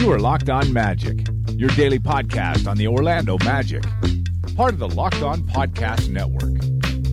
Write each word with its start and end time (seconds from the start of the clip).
You 0.00 0.10
are 0.12 0.18
Locked 0.18 0.48
On 0.48 0.72
Magic, 0.72 1.26
your 1.50 1.68
daily 1.70 1.98
podcast 1.98 2.66
on 2.66 2.78
the 2.78 2.88
Orlando 2.88 3.36
Magic, 3.44 3.82
part 4.56 4.72
of 4.72 4.78
the 4.78 4.88
Locked 4.88 5.20
On 5.20 5.42
Podcast 5.42 6.08
Network. 6.08 6.54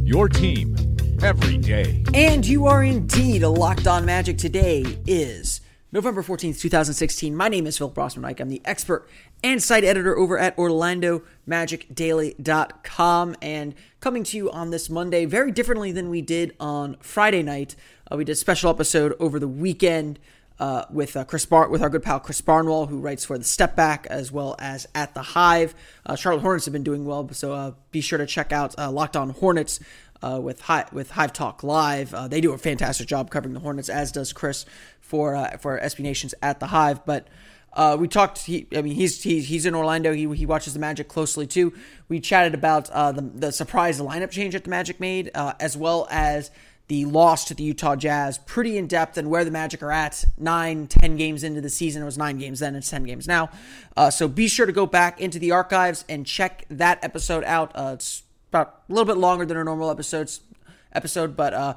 Your 0.08 0.30
team 0.30 0.78
every 1.22 1.58
day. 1.58 2.05
And 2.14 2.48
you 2.48 2.66
are 2.66 2.81
indeed 2.81 3.44
a 3.44 3.50
Locked 3.50 3.88
On 3.88 4.05
Magic. 4.05 4.38
Today 4.38 4.86
is 5.05 5.59
November 5.92 6.23
14th, 6.23 6.62
2016. 6.62 7.36
My 7.36 7.50
name 7.50 7.68
is 7.68 7.78
Phil 7.78 7.92
Rossman 7.92 8.40
I'm 8.40 8.48
the 8.48 8.62
expert 8.64 9.09
and 9.44 9.62
site 9.62 9.84
editor 9.84 10.17
over 10.17 10.40
at 10.40 10.56
OrlandoMagicDaily.com. 10.56 13.36
And 13.42 13.76
coming 14.00 14.23
to 14.23 14.38
you 14.38 14.50
on 14.50 14.72
this 14.72 14.90
Monday, 14.90 15.26
very 15.26 15.52
differently 15.52 15.92
than 15.92 16.09
we 16.09 16.22
did 16.22 16.56
on 16.58 16.95
Friday 17.02 17.44
night. 17.44 17.76
Uh, 18.09 18.16
we 18.16 18.23
did 18.23 18.31
a 18.31 18.36
special 18.36 18.70
episode 18.70 19.14
over 19.20 19.40
the 19.40 19.48
weekend 19.50 20.20
uh, 20.59 20.85
with 20.89 21.16
uh, 21.16 21.23
Chris 21.23 21.45
Bar- 21.45 21.70
with 21.70 21.81
our 21.81 21.89
good 21.89 22.03
pal 22.03 22.20
Chris 22.20 22.41
Barnwell, 22.41 22.88
who 22.88 22.99
writes 22.99 23.25
for 23.25 23.38
the 23.38 23.43
Step 23.43 23.75
Back 23.75 24.07
as 24.09 24.31
well 24.31 24.55
as 24.59 24.88
at 24.95 25.13
the 25.13 25.21
Hive. 25.21 25.75
Uh, 26.05 26.16
Charlotte 26.16 26.41
Hornets 26.41 26.66
have 26.66 26.73
been 26.73 26.83
doing 26.83 27.05
well, 27.05 27.27
so 27.31 27.53
uh, 27.53 27.72
be 27.91 28.02
sure 28.02 28.17
to 28.17 28.25
check 28.25 28.52
out 28.52 28.77
uh, 28.77 28.91
Locked 28.91 29.16
On 29.16 29.30
Hornets 29.30 29.80
uh, 30.22 30.39
with 30.41 30.61
Hive, 30.61 30.91
with 30.91 31.11
Hive 31.11 31.33
Talk 31.33 31.64
Live. 31.64 32.14
they 32.30 32.41
do 32.41 32.53
a 32.53 32.58
fantastic 32.58 33.08
job 33.08 33.30
covering 33.30 33.53
the 33.53 33.59
Hornets, 33.59 33.89
as 33.89 34.11
does 34.11 34.33
Chris 34.33 34.66
for 34.99 35.47
for 35.59 35.80
SB 35.80 35.99
Nations 35.99 36.33
at 36.41 36.59
the 36.59 36.67
Hive. 36.67 37.05
But 37.05 37.27
we 37.99 38.08
talked. 38.08 38.39
He, 38.39 38.66
I 38.75 38.81
mean, 38.81 38.95
he's, 38.95 39.21
he's 39.21 39.47
he's 39.47 39.67
in 39.67 39.75
Orlando. 39.75 40.11
He, 40.11 40.27
he 40.36 40.47
watches 40.47 40.73
the 40.73 40.80
Magic 40.80 41.08
closely 41.08 41.45
too. 41.45 41.71
We 42.09 42.19
chatted 42.19 42.55
about 42.55 42.86
the 42.86 43.30
the 43.36 43.52
surprise 43.52 44.02
lineup 44.02 44.31
change 44.31 44.53
that 44.53 44.64
the 44.64 44.71
Magic 44.71 44.99
made, 44.99 45.30
as 45.36 45.77
well 45.77 46.08
as 46.09 46.49
the 46.88 47.05
loss 47.05 47.43
to 47.45 47.53
the 47.53 47.63
Utah 47.63 47.95
Jazz 47.95 48.38
pretty 48.39 48.77
in 48.77 48.88
depth 48.88 49.17
and 49.17 49.30
where 49.30 49.43
the 49.43 49.52
Magic 49.52 49.83
are 49.83 49.91
at 49.91 50.23
nine, 50.38 50.88
ten 50.88 51.17
games 51.17 51.43
into 51.43 51.59
the 51.59 51.69
season. 51.69 52.02
It 52.02 52.05
was 52.05 52.17
nine 52.17 52.38
games 52.38 52.59
then, 52.59 52.75
it's 52.75 52.89
10 52.89 53.03
games 53.03 53.27
now. 53.27 53.49
Uh, 53.95 54.09
so 54.09 54.27
be 54.27 54.47
sure 54.47 54.66
to 54.66 54.71
go 54.71 54.85
back 54.85 55.19
into 55.19 55.38
the 55.39 55.52
archives 55.52 56.05
and 56.08 56.25
check 56.25 56.65
that 56.69 57.03
episode 57.03 57.43
out. 57.43 57.71
Uh, 57.75 57.91
it's 57.93 58.23
about 58.49 58.83
a 58.89 58.93
little 58.93 59.05
bit 59.05 59.17
longer 59.17 59.45
than 59.45 59.58
our 59.58 59.63
normal 59.63 59.91
episodes 59.91 60.41
episode, 60.93 61.35
but 61.35 61.53
uh, 61.53 61.73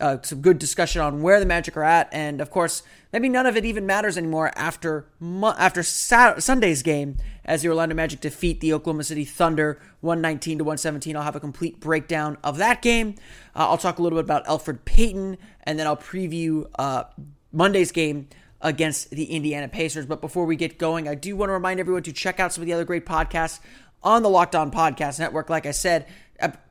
uh, 0.00 0.18
some 0.22 0.40
good 0.40 0.58
discussion 0.58 1.00
on 1.00 1.22
where 1.22 1.40
the 1.40 1.46
Magic 1.46 1.76
are 1.76 1.84
at, 1.84 2.08
and 2.12 2.40
of 2.40 2.50
course, 2.50 2.82
maybe 3.12 3.28
none 3.28 3.46
of 3.46 3.56
it 3.56 3.64
even 3.64 3.86
matters 3.86 4.16
anymore 4.16 4.50
after 4.56 5.06
after 5.22 5.82
Sunday's 5.82 6.82
game 6.82 7.16
as 7.44 7.62
the 7.62 7.68
Orlando 7.68 7.94
Magic 7.94 8.20
defeat 8.20 8.60
the 8.60 8.72
Oklahoma 8.72 9.04
City 9.04 9.24
Thunder 9.24 9.80
119 10.00 10.58
to 10.58 10.64
117. 10.64 11.16
I'll 11.16 11.22
have 11.22 11.36
a 11.36 11.40
complete 11.40 11.80
breakdown 11.80 12.38
of 12.42 12.58
that 12.58 12.82
game. 12.82 13.16
Uh, 13.54 13.68
I'll 13.68 13.78
talk 13.78 13.98
a 13.98 14.02
little 14.02 14.18
bit 14.18 14.24
about 14.24 14.46
Elfrid 14.46 14.84
Payton, 14.84 15.38
and 15.64 15.78
then 15.78 15.86
I'll 15.86 15.96
preview 15.96 16.68
uh, 16.78 17.04
Monday's 17.52 17.92
game 17.92 18.28
against 18.60 19.10
the 19.10 19.24
Indiana 19.24 19.68
Pacers. 19.68 20.06
But 20.06 20.20
before 20.20 20.44
we 20.46 20.56
get 20.56 20.78
going, 20.78 21.08
I 21.08 21.14
do 21.14 21.36
want 21.36 21.48
to 21.48 21.54
remind 21.54 21.80
everyone 21.80 22.02
to 22.04 22.12
check 22.12 22.40
out 22.40 22.52
some 22.52 22.62
of 22.62 22.66
the 22.66 22.72
other 22.72 22.84
great 22.84 23.06
podcasts 23.06 23.60
on 24.02 24.22
the 24.22 24.30
Locked 24.30 24.54
On 24.54 24.70
Podcast 24.70 25.18
Network. 25.18 25.50
Like 25.50 25.66
I 25.66 25.72
said, 25.72 26.06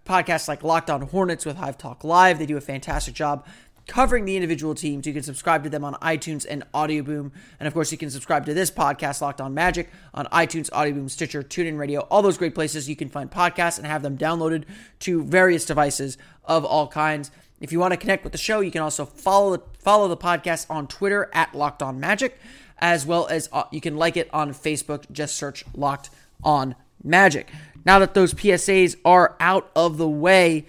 podcasts 0.05 0.47
like 0.47 0.63
Locked 0.63 0.89
On 0.89 1.01
Hornets 1.01 1.45
with 1.45 1.57
Hive 1.57 1.77
Talk 1.77 2.03
Live. 2.03 2.39
They 2.39 2.45
do 2.45 2.57
a 2.57 2.61
fantastic 2.61 3.13
job 3.13 3.45
covering 3.89 4.25
the 4.25 4.35
individual 4.35 4.75
teams. 4.75 5.05
You 5.05 5.13
can 5.13 5.23
subscribe 5.23 5.63
to 5.63 5.69
them 5.69 5.83
on 5.83 5.95
iTunes 5.95 6.45
and 6.47 6.63
Audio 6.73 7.03
Boom. 7.03 7.31
And 7.59 7.67
of 7.67 7.73
course, 7.73 7.91
you 7.91 7.97
can 7.97 8.11
subscribe 8.11 8.45
to 8.45 8.53
this 8.53 8.71
podcast, 8.71 9.19
Locked 9.19 9.41
On 9.41 9.53
Magic, 9.53 9.89
on 10.13 10.27
iTunes, 10.27 10.69
Audio 10.71 10.93
Boom, 10.93 11.09
Stitcher, 11.09 11.41
TuneIn 11.41 11.77
Radio, 11.77 12.01
all 12.01 12.21
those 12.21 12.37
great 12.37 12.55
places 12.55 12.87
you 12.87 12.95
can 12.95 13.09
find 13.09 13.29
podcasts 13.29 13.77
and 13.77 13.87
have 13.87 14.03
them 14.03 14.17
downloaded 14.17 14.65
to 14.99 15.23
various 15.23 15.65
devices 15.65 16.17
of 16.45 16.63
all 16.63 16.87
kinds. 16.87 17.31
If 17.59 17.71
you 17.71 17.79
want 17.79 17.91
to 17.91 17.97
connect 17.97 18.23
with 18.23 18.31
the 18.31 18.37
show, 18.37 18.61
you 18.61 18.71
can 18.71 18.81
also 18.81 19.05
follow 19.05 19.61
follow 19.79 20.07
the 20.07 20.17
podcast 20.17 20.67
on 20.69 20.87
Twitter 20.87 21.29
at 21.33 21.53
Locked 21.55 21.81
On 21.81 21.99
Magic, 21.99 22.39
as 22.77 23.05
well 23.05 23.27
as 23.27 23.49
uh, 23.51 23.63
you 23.71 23.81
can 23.81 23.97
like 23.97 24.15
it 24.15 24.29
on 24.31 24.53
Facebook. 24.53 25.11
Just 25.11 25.35
search 25.35 25.65
Locked 25.73 26.09
On 26.43 26.75
Magic. 27.03 27.51
Now 27.89 27.97
that 27.97 28.13
those 28.13 28.35
PSAs 28.35 28.97
are 29.03 29.35
out 29.39 29.71
of 29.75 29.97
the 29.97 30.07
way, 30.07 30.67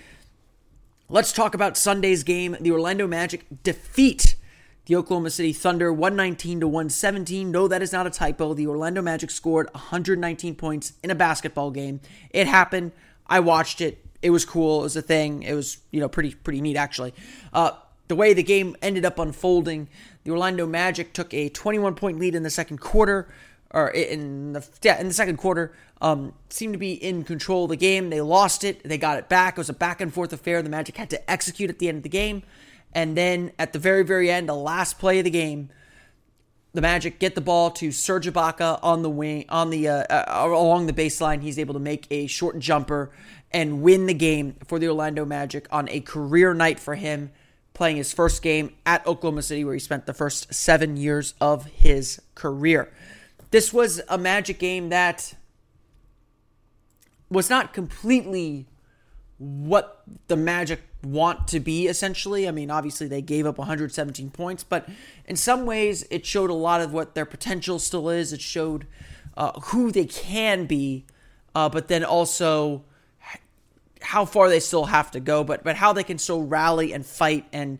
let's 1.10 1.34
talk 1.34 1.53
about 1.53 1.76
Sunday's 1.76 2.22
game. 2.22 2.56
The 2.58 2.70
Orlando 2.70 3.06
Magic 3.06 3.44
defeat 3.62 4.36
the 4.86 4.97
Oklahoma 4.97 5.28
City 5.28 5.53
Thunder 5.53 5.92
119 5.92 6.60
to 6.60 6.66
117. 6.66 7.50
No, 7.50 7.69
that 7.69 7.82
is 7.82 7.92
not 7.92 8.06
a 8.06 8.10
typo. 8.10 8.54
The 8.54 8.66
Orlando 8.66 9.03
Magic 9.03 9.30
scored 9.30 9.69
119 9.72 10.54
points 10.54 10.94
in 11.03 11.10
a 11.10 11.14
basketball 11.14 11.70
game. 11.70 12.00
It 12.30 12.47
happened. 12.47 12.92
I 13.26 13.41
watched 13.41 13.82
it. 13.82 14.03
It 14.22 14.30
was 14.30 14.47
cool. 14.47 14.80
It 14.80 14.84
was 14.84 14.97
a 14.97 15.03
thing. 15.03 15.42
It 15.42 15.53
was, 15.53 15.76
you 15.91 16.00
know, 16.00 16.09
pretty 16.09 16.34
pretty 16.34 16.62
neat 16.62 16.76
actually. 16.76 17.12
Uh, 17.53 17.72
the 18.09 18.16
way 18.16 18.32
the 18.32 18.42
game 18.42 18.76
ended 18.80 19.04
up 19.04 19.19
unfolding, 19.19 19.88
the 20.25 20.30
Orlando 20.30 20.66
Magic 20.66 21.12
took 21.12 21.34
a 21.34 21.50
21 21.50 21.97
point 21.97 22.19
lead 22.19 22.34
in 22.34 22.44
the 22.44 22.48
second 22.48 22.78
quarter 22.78 23.28
or 23.72 23.88
in 23.91 24.53
the 24.53 24.66
yeah, 24.82 25.00
in 25.00 25.08
the 25.08 25.14
second 25.14 25.36
quarter, 25.36 25.72
um, 26.00 26.34
seemed 26.48 26.75
to 26.75 26.78
be 26.78 26.92
in 26.92 27.22
control 27.25 27.64
of 27.64 27.70
the 27.70 27.76
game. 27.76 28.10
They 28.10 28.20
lost 28.20 28.64
it, 28.64 28.82
they 28.82 28.98
got 28.98 29.19
it 29.19 29.28
back. 29.28 29.54
It 29.54 29.60
was 29.60 29.69
a 29.69 29.75
back 29.75 30.00
and 30.00 30.12
forth 30.12 30.32
affair. 30.32 30.62
The 30.62 30.70
Magic 30.70 30.97
had 30.97 31.10
to 31.10 31.31
execute 31.31 31.70
at 31.70 31.78
the 31.78 31.88
end 31.88 31.98
of 31.98 32.03
the 32.03 32.09
game, 32.09 32.42
and 32.92 33.16
then 33.16 33.53
at 33.59 33.72
the 33.72 33.78
very 33.78 34.04
very 34.04 34.30
end, 34.30 34.48
the 34.48 34.54
last 34.54 34.98
play 34.98 35.19
of 35.19 35.25
the 35.25 35.30
game, 35.30 35.70
the 36.72 36.80
Magic 36.80 37.19
get 37.19 37.34
the 37.34 37.41
ball 37.41 37.70
to 37.72 37.92
Serge 37.92 38.26
Ibaka 38.26 38.80
on 38.82 39.03
the 39.03 39.10
wing 39.10 39.44
on 39.48 39.70
the 39.70 39.88
uh, 39.88 40.04
uh, 40.10 40.47
along 40.47 40.86
the 40.86 40.92
baseline. 40.92 41.42
He's 41.42 41.59
able 41.59 41.75
to 41.75 41.80
make 41.80 42.06
a 42.10 42.26
short 42.26 42.59
jumper 42.59 43.10
and 43.53 43.82
win 43.82 44.06
the 44.06 44.14
game 44.14 44.56
for 44.66 44.78
the 44.78 44.88
Orlando 44.88 45.25
Magic 45.25 45.66
on 45.70 45.88
a 45.88 46.00
career 46.00 46.54
night 46.54 46.80
for 46.80 46.94
him. 46.94 47.32
Playing 47.72 47.97
his 47.97 48.12
first 48.12 48.42
game 48.42 48.75
at 48.84 49.06
Oklahoma 49.06 49.41
City, 49.41 49.64
where 49.64 49.72
he 49.72 49.80
spent 49.80 50.04
the 50.04 50.12
first 50.12 50.53
seven 50.53 50.98
years 50.98 51.32
of 51.41 51.64
his 51.64 52.20
career. 52.34 52.92
This 53.50 53.72
was 53.72 54.00
a 54.09 54.19
Magic 54.19 54.59
game 54.59 54.91
that 54.91 55.34
was 57.31 57.50
not 57.50 57.72
completely 57.72 58.66
what 59.38 60.03
the 60.28 60.37
Magic 60.37 60.83
want 61.03 61.49
to 61.49 61.60
be, 61.60 61.87
essentially. 61.87 62.47
I 62.47 62.50
mean, 62.50 62.71
obviously, 62.71 63.09
they 63.09 63.22
gave 63.22 63.47
up 63.47 63.59
117 63.59 64.31
points, 64.31 64.62
but 64.62 64.89
in 65.27 65.37
some 65.37 65.65
ways, 65.65 66.06
it 66.10 66.27
showed 66.27 66.50
a 66.50 66.55
lot 66.55 66.81
of 66.81 66.93
what 66.93 67.15
their 67.15 67.25
potential 67.25 67.78
still 67.78 68.09
is. 68.10 68.33
It 68.33 68.41
showed 68.41 68.87
uh, 69.37 69.59
who 69.60 69.91
they 69.91 70.05
can 70.05 70.66
be, 70.66 71.06
uh, 71.55 71.69
but 71.69 71.89
then 71.89 72.05
also 72.05 72.84
how 74.03 74.25
far 74.25 74.49
they 74.49 74.60
still 74.60 74.87
have 74.87 75.10
to 75.12 75.21
go, 75.21 75.44
but 75.44 75.62
but 75.65 75.77
how 75.77 75.93
they 75.93 76.05
can 76.05 76.19
still 76.19 76.43
rally 76.43 76.93
and 76.93 77.05
fight 77.05 77.47
and 77.53 77.78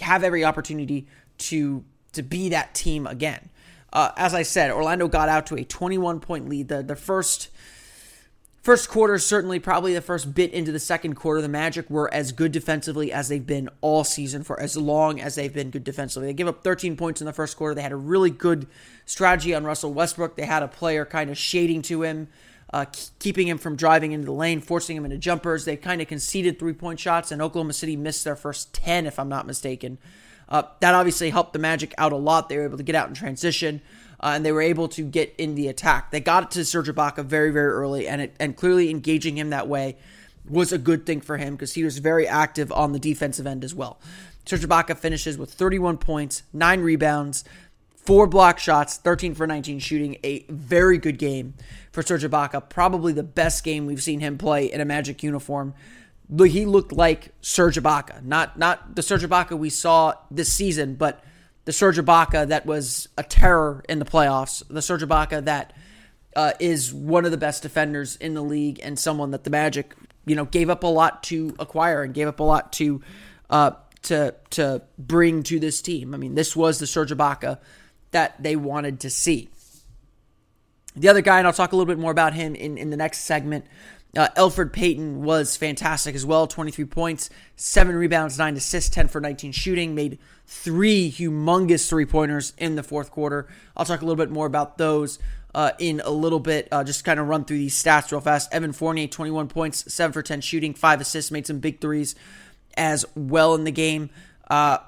have 0.00 0.24
every 0.24 0.44
opportunity 0.44 1.06
to 1.38 1.84
to 2.12 2.22
be 2.22 2.48
that 2.50 2.74
team 2.74 3.06
again. 3.06 3.50
Uh, 3.92 4.12
as 4.16 4.34
I 4.34 4.42
said, 4.42 4.70
Orlando 4.70 5.08
got 5.08 5.28
out 5.28 5.46
to 5.46 5.56
a 5.56 5.64
21 5.64 6.20
point 6.20 6.48
lead. 6.48 6.68
The 6.68 6.82
the 6.82 6.96
first 6.96 7.48
first 8.62 8.88
quarter, 8.88 9.18
certainly 9.18 9.58
probably 9.58 9.94
the 9.94 10.00
first 10.00 10.34
bit 10.34 10.52
into 10.52 10.70
the 10.70 10.78
second 10.78 11.14
quarter, 11.14 11.40
the 11.40 11.48
Magic 11.48 11.88
were 11.88 12.12
as 12.12 12.32
good 12.32 12.52
defensively 12.52 13.12
as 13.12 13.28
they've 13.28 13.46
been 13.46 13.68
all 13.80 14.04
season 14.04 14.42
for 14.42 14.60
as 14.60 14.76
long 14.76 15.20
as 15.20 15.34
they've 15.34 15.52
been 15.52 15.70
good 15.70 15.84
defensively. 15.84 16.28
They 16.28 16.34
gave 16.34 16.46
up 16.46 16.62
13 16.62 16.96
points 16.96 17.20
in 17.20 17.26
the 17.26 17.32
first 17.32 17.56
quarter. 17.56 17.74
They 17.74 17.82
had 17.82 17.92
a 17.92 17.96
really 17.96 18.30
good 18.30 18.66
strategy 19.06 19.54
on 19.54 19.64
Russell 19.64 19.92
Westbrook. 19.92 20.36
They 20.36 20.46
had 20.46 20.62
a 20.62 20.68
player 20.68 21.04
kind 21.04 21.30
of 21.30 21.38
shading 21.38 21.82
to 21.82 22.02
him. 22.02 22.28
Uh, 22.72 22.84
keeping 23.18 23.48
him 23.48 23.58
from 23.58 23.74
driving 23.74 24.12
into 24.12 24.26
the 24.26 24.32
lane, 24.32 24.60
forcing 24.60 24.96
him 24.96 25.04
into 25.04 25.18
jumpers. 25.18 25.64
They 25.64 25.76
kind 25.76 26.00
of 26.00 26.06
conceded 26.06 26.56
three 26.56 26.72
point 26.72 27.00
shots, 27.00 27.32
and 27.32 27.42
Oklahoma 27.42 27.72
City 27.72 27.96
missed 27.96 28.22
their 28.22 28.36
first 28.36 28.72
10, 28.72 29.06
if 29.06 29.18
I'm 29.18 29.28
not 29.28 29.44
mistaken. 29.44 29.98
Uh, 30.50 30.64
that 30.80 30.94
obviously 30.94 31.30
helped 31.30 31.52
the 31.52 31.58
Magic 31.58 31.94
out 31.96 32.12
a 32.12 32.16
lot. 32.16 32.48
They 32.48 32.56
were 32.56 32.64
able 32.64 32.78
to 32.78 32.82
get 32.82 32.94
out 32.94 33.08
in 33.08 33.14
transition. 33.14 33.80
Uh, 34.18 34.32
and 34.34 34.44
they 34.44 34.52
were 34.52 34.60
able 34.60 34.88
to 34.88 35.02
get 35.02 35.34
in 35.38 35.54
the 35.54 35.68
attack. 35.68 36.10
They 36.10 36.20
got 36.20 36.42
it 36.42 36.50
to 36.52 36.64
Serge 36.64 36.88
Ibaka 36.88 37.24
very, 37.24 37.50
very 37.50 37.70
early, 37.70 38.06
and 38.06 38.20
it, 38.20 38.36
and 38.38 38.54
clearly 38.54 38.90
engaging 38.90 39.38
him 39.38 39.48
that 39.50 39.66
way 39.66 39.96
was 40.46 40.72
a 40.72 40.78
good 40.78 41.06
thing 41.06 41.22
for 41.22 41.38
him 41.38 41.54
because 41.54 41.72
he 41.72 41.84
was 41.84 41.98
very 41.98 42.28
active 42.28 42.70
on 42.72 42.92
the 42.92 42.98
defensive 42.98 43.46
end 43.46 43.64
as 43.64 43.74
well. 43.74 43.98
Serge 44.44 44.66
Ibaka 44.66 44.98
finishes 44.98 45.38
with 45.38 45.52
31 45.52 45.96
points, 45.96 46.42
nine 46.52 46.80
rebounds, 46.80 47.44
four 47.94 48.26
block 48.26 48.58
shots, 48.58 48.96
13 48.96 49.34
for 49.34 49.46
19 49.46 49.78
shooting. 49.78 50.16
A 50.22 50.44
very 50.48 50.98
good 50.98 51.18
game 51.18 51.54
for 51.92 52.02
Serge 52.02 52.24
Ibaka. 52.24 52.68
Probably 52.68 53.12
the 53.12 53.22
best 53.22 53.64
game 53.64 53.86
we've 53.86 54.02
seen 54.02 54.20
him 54.20 54.36
play 54.36 54.66
in 54.66 54.80
a 54.80 54.84
Magic 54.84 55.22
uniform 55.22 55.74
he 56.38 56.64
looked 56.64 56.92
like 56.92 57.32
Serge 57.40 57.76
Ibaka, 57.76 58.22
not 58.22 58.58
not 58.58 58.94
the 58.94 59.02
Serge 59.02 59.22
Ibaka 59.22 59.58
we 59.58 59.70
saw 59.70 60.14
this 60.30 60.52
season, 60.52 60.94
but 60.94 61.24
the 61.64 61.72
Serge 61.72 61.98
Ibaka 61.98 62.48
that 62.48 62.66
was 62.66 63.08
a 63.18 63.22
terror 63.22 63.84
in 63.88 63.98
the 63.98 64.04
playoffs, 64.04 64.62
the 64.68 64.82
Serge 64.82 65.02
Ibaka 65.02 65.44
that 65.44 65.72
uh, 66.36 66.52
is 66.60 66.94
one 66.94 67.24
of 67.24 67.30
the 67.30 67.36
best 67.36 67.62
defenders 67.62 68.16
in 68.16 68.34
the 68.34 68.42
league 68.42 68.80
and 68.82 68.98
someone 68.98 69.32
that 69.32 69.44
the 69.44 69.50
Magic, 69.50 69.94
you 70.24 70.36
know, 70.36 70.44
gave 70.44 70.70
up 70.70 70.84
a 70.84 70.86
lot 70.86 71.22
to 71.24 71.54
acquire 71.58 72.02
and 72.02 72.14
gave 72.14 72.28
up 72.28 72.40
a 72.40 72.44
lot 72.44 72.72
to 72.74 73.02
uh, 73.50 73.72
to 74.02 74.34
to 74.50 74.82
bring 74.98 75.42
to 75.44 75.58
this 75.58 75.82
team. 75.82 76.14
I 76.14 76.16
mean, 76.16 76.34
this 76.34 76.54
was 76.54 76.78
the 76.78 76.86
Serge 76.86 77.10
Ibaka 77.10 77.58
that 78.12 78.40
they 78.42 78.56
wanted 78.56 79.00
to 79.00 79.10
see. 79.10 79.48
The 80.96 81.08
other 81.08 81.20
guy, 81.20 81.38
and 81.38 81.46
I'll 81.46 81.52
talk 81.52 81.72
a 81.72 81.76
little 81.76 81.92
bit 81.92 82.00
more 82.00 82.10
about 82.10 82.34
him 82.34 82.54
in, 82.54 82.76
in 82.76 82.90
the 82.90 82.96
next 82.96 83.18
segment. 83.20 83.64
Uh, 84.16 84.28
Elfrid 84.36 84.72
Payton 84.72 85.22
was 85.22 85.56
fantastic 85.56 86.14
as 86.14 86.26
well 86.26 86.46
23 86.46 86.84
points, 86.86 87.30
7 87.56 87.94
rebounds, 87.94 88.38
9 88.38 88.56
assists, 88.56 88.90
10 88.90 89.08
for 89.08 89.20
19 89.20 89.52
shooting, 89.52 89.94
made 89.94 90.18
three 90.46 91.12
humongous 91.12 91.88
three 91.88 92.06
pointers 92.06 92.52
in 92.58 92.74
the 92.74 92.82
fourth 92.82 93.10
quarter. 93.10 93.46
I'll 93.76 93.84
talk 93.84 94.00
a 94.00 94.04
little 94.04 94.16
bit 94.16 94.30
more 94.30 94.46
about 94.46 94.78
those 94.78 95.20
uh, 95.54 95.72
in 95.78 96.00
a 96.04 96.10
little 96.10 96.40
bit. 96.40 96.66
Uh, 96.72 96.82
just 96.82 97.04
kind 97.04 97.20
of 97.20 97.28
run 97.28 97.44
through 97.44 97.58
these 97.58 97.80
stats 97.80 98.10
real 98.10 98.20
fast. 98.20 98.52
Evan 98.52 98.72
Fournier, 98.72 99.06
21 99.06 99.46
points, 99.46 99.92
7 99.92 100.12
for 100.12 100.22
10 100.22 100.40
shooting, 100.40 100.74
5 100.74 101.00
assists, 101.00 101.30
made 101.30 101.46
some 101.46 101.60
big 101.60 101.80
threes 101.80 102.16
as 102.76 103.04
well 103.14 103.54
in 103.54 103.62
the 103.64 103.70
game. 103.70 104.10
Uh, 104.48 104.78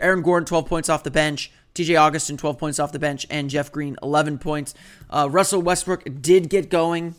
Aaron 0.00 0.22
Gordon, 0.22 0.46
12 0.46 0.66
points 0.66 0.88
off 0.88 1.02
the 1.02 1.10
bench. 1.10 1.50
DJ 1.74 2.00
Augustin, 2.00 2.36
12 2.36 2.58
points 2.58 2.78
off 2.78 2.92
the 2.92 2.98
bench. 2.98 3.26
And 3.28 3.50
Jeff 3.50 3.70
Green, 3.70 3.96
11 4.02 4.38
points. 4.38 4.74
Uh, 5.10 5.28
Russell 5.30 5.62
Westbrook 5.62 6.04
did 6.20 6.48
get 6.48 6.70
going. 6.70 7.14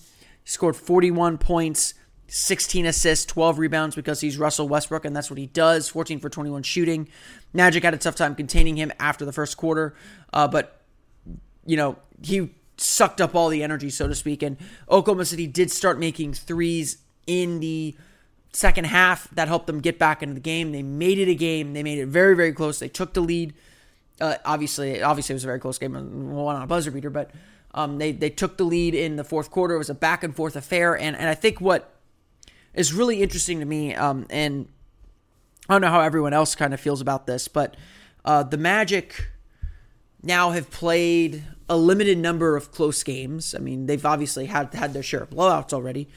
Scored 0.48 0.78
41 0.78 1.40
points, 1.40 1.94
16 2.30 2.86
assists, 2.86 3.26
12 3.26 3.60
rebounds 3.60 3.98
because 3.98 4.22
he's 4.22 4.38
Russell 4.38 4.70
Westbrook, 4.70 5.04
and 5.04 5.14
that's 5.14 5.30
what 5.30 5.38
he 5.38 5.48
does. 5.48 5.90
14 5.90 6.22
for 6.22 6.30
21 6.30 6.64
shooting. 6.64 7.10
Magic 7.52 7.84
had 7.84 7.94
a 7.94 7.98
tough 7.98 8.16
time 8.16 8.34
containing 8.34 8.78
him 8.78 8.94
after 8.98 9.26
the 9.26 9.34
first 9.34 9.58
quarter, 9.58 9.94
uh, 10.32 10.48
but, 10.48 10.84
you 11.66 11.76
know, 11.76 11.98
he 12.24 12.50
sucked 12.78 13.20
up 13.20 13.36
all 13.36 13.50
the 13.50 13.62
energy, 13.62 13.90
so 13.90 14.08
to 14.08 14.16
speak. 14.16 14.42
And 14.42 14.56
Oklahoma 14.90 15.26
City 15.26 15.48
did 15.48 15.70
start 15.70 16.00
making 16.00 16.32
threes 16.32 17.00
in 17.26 17.60
the 17.60 17.98
second 18.54 18.86
half. 18.86 19.30
That 19.32 19.50
helped 19.50 19.68
them 19.68 19.82
get 19.82 20.00
back 20.00 20.24
into 20.24 20.34
the 20.34 20.40
game. 20.40 20.72
They 20.72 20.82
made 20.82 21.20
it 21.20 21.28
a 21.28 21.36
game. 21.36 21.74
They 21.74 21.84
made 21.84 21.98
it 21.98 22.06
very, 22.06 22.38
very 22.38 22.54
close. 22.54 22.80
They 22.80 22.88
took 22.88 23.14
the 23.14 23.20
lead. 23.20 23.54
Uh, 24.22 24.36
obviously, 24.46 25.02
obviously, 25.02 25.34
it 25.34 25.36
was 25.36 25.44
a 25.44 25.48
very 25.48 25.60
close 25.60 25.78
game. 25.78 25.92
Won 26.32 26.56
on 26.56 26.62
a 26.62 26.68
buzzer 26.68 26.90
beater, 26.90 27.10
but 27.10 27.32
um, 27.74 27.98
they 27.98 28.12
they 28.12 28.30
took 28.30 28.58
the 28.58 28.64
lead 28.64 28.96
in 28.96 29.16
the 29.16 29.24
fourth 29.24 29.52
quarter. 29.52 29.76
It 29.76 29.80
was 29.80 29.90
a 29.90 29.96
back 29.96 30.24
and 30.24 30.36
forth 30.36 30.56
affair, 30.56 30.98
and 30.98 31.16
and 31.16 31.28
I 31.30 31.36
think 31.36 31.62
what 31.62 31.94
is 32.74 32.94
really 32.94 33.22
interesting 33.22 33.60
to 33.60 33.66
me, 33.66 33.96
um, 33.96 34.26
and 34.30 34.68
I 35.68 35.74
don't 35.74 35.82
know 35.82 35.90
how 35.90 36.02
everyone 36.02 36.34
else 36.34 36.56
kind 36.56 36.74
of 36.74 36.80
feels 36.80 37.02
about 37.02 37.28
this, 37.28 37.48
but 37.48 37.76
uh, 38.24 38.44
the 38.44 38.58
Magic 38.58 39.30
now 40.24 40.52
have 40.52 40.70
played 40.72 41.44
a 41.70 41.78
limited 41.78 42.18
number 42.18 42.56
of 42.56 42.72
close 42.72 43.04
games. 43.04 43.54
I 43.54 43.60
mean, 43.60 43.86
they've 43.86 44.06
obviously 44.06 44.46
had 44.46 44.74
had 44.74 44.94
their 44.94 45.04
share 45.04 45.22
of 45.22 45.30
blowouts 45.30 45.74
already, 45.74 46.08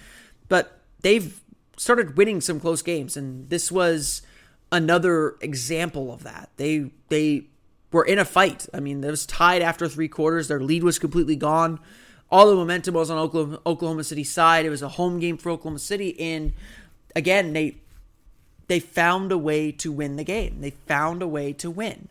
but 0.48 0.80
they've 1.00 1.40
started 1.76 2.16
winning 2.16 2.40
some 2.40 2.60
close 2.60 2.82
games, 2.82 3.16
and 3.16 3.48
this 3.48 3.72
was 3.72 4.22
another 4.70 5.36
example 5.40 6.12
of 6.12 6.22
that. 6.22 6.50
They 6.56 6.92
they 7.08 7.46
were 7.92 8.04
in 8.04 8.18
a 8.18 8.24
fight. 8.24 8.66
I 8.72 8.80
mean, 8.80 9.02
it 9.02 9.10
was 9.10 9.26
tied 9.26 9.62
after 9.62 9.88
three 9.88 10.08
quarters. 10.08 10.48
Their 10.48 10.60
lead 10.60 10.82
was 10.82 10.98
completely 10.98 11.36
gone. 11.36 11.80
All 12.30 12.48
the 12.48 12.54
momentum 12.54 12.94
was 12.94 13.10
on 13.10 13.18
Oklahoma, 13.18 13.60
Oklahoma 13.66 14.04
City 14.04 14.24
side. 14.24 14.64
It 14.64 14.70
was 14.70 14.82
a 14.82 14.88
home 14.88 15.18
game 15.18 15.36
for 15.36 15.50
Oklahoma 15.50 15.80
City, 15.80 16.18
and 16.20 16.52
again, 17.16 17.52
they 17.52 17.76
they 18.68 18.78
found 18.78 19.32
a 19.32 19.38
way 19.38 19.72
to 19.72 19.90
win 19.90 20.14
the 20.14 20.22
game. 20.22 20.60
They 20.60 20.70
found 20.70 21.22
a 21.22 21.26
way 21.26 21.52
to 21.54 21.68
win. 21.68 22.08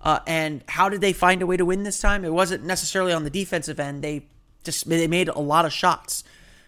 Uh, 0.00 0.20
and 0.26 0.64
how 0.66 0.88
did 0.88 1.02
they 1.02 1.12
find 1.12 1.42
a 1.42 1.46
way 1.46 1.58
to 1.58 1.64
win 1.66 1.82
this 1.82 2.00
time? 2.00 2.24
It 2.24 2.32
wasn't 2.32 2.64
necessarily 2.64 3.12
on 3.12 3.24
the 3.24 3.30
defensive 3.30 3.78
end. 3.78 4.02
They 4.02 4.24
just 4.64 4.88
they 4.88 5.06
made 5.06 5.28
a 5.28 5.38
lot 5.38 5.66
of 5.66 5.72
shots. 5.74 6.24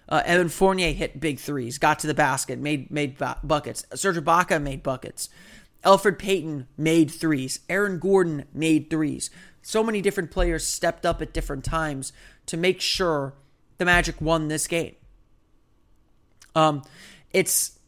Uh, 0.08 0.22
Evan 0.26 0.50
Fournier 0.50 0.92
hit 0.92 1.20
big 1.20 1.38
threes, 1.38 1.78
got 1.78 1.98
to 2.00 2.06
the 2.06 2.14
basket, 2.14 2.58
made 2.58 2.90
made 2.90 3.16
buckets. 3.42 3.86
Serge 3.94 4.16
Ibaka 4.16 4.60
made 4.60 4.82
buckets. 4.82 5.30
Elfrid 5.84 6.18
Payton 6.18 6.68
made 6.76 7.10
threes. 7.10 7.60
Aaron 7.68 7.98
Gordon 7.98 8.44
made 8.52 8.90
threes. 8.90 9.30
So 9.62 9.82
many 9.82 10.00
different 10.00 10.30
players 10.30 10.66
stepped 10.66 11.06
up 11.06 11.22
at 11.22 11.32
different 11.32 11.64
times 11.64 12.12
to 12.46 12.56
make 12.56 12.80
sure 12.80 13.34
the 13.78 13.84
Magic 13.84 14.20
won 14.20 14.48
this 14.48 14.66
game. 14.66 14.94
Um, 16.54 16.82
it's 17.32 17.78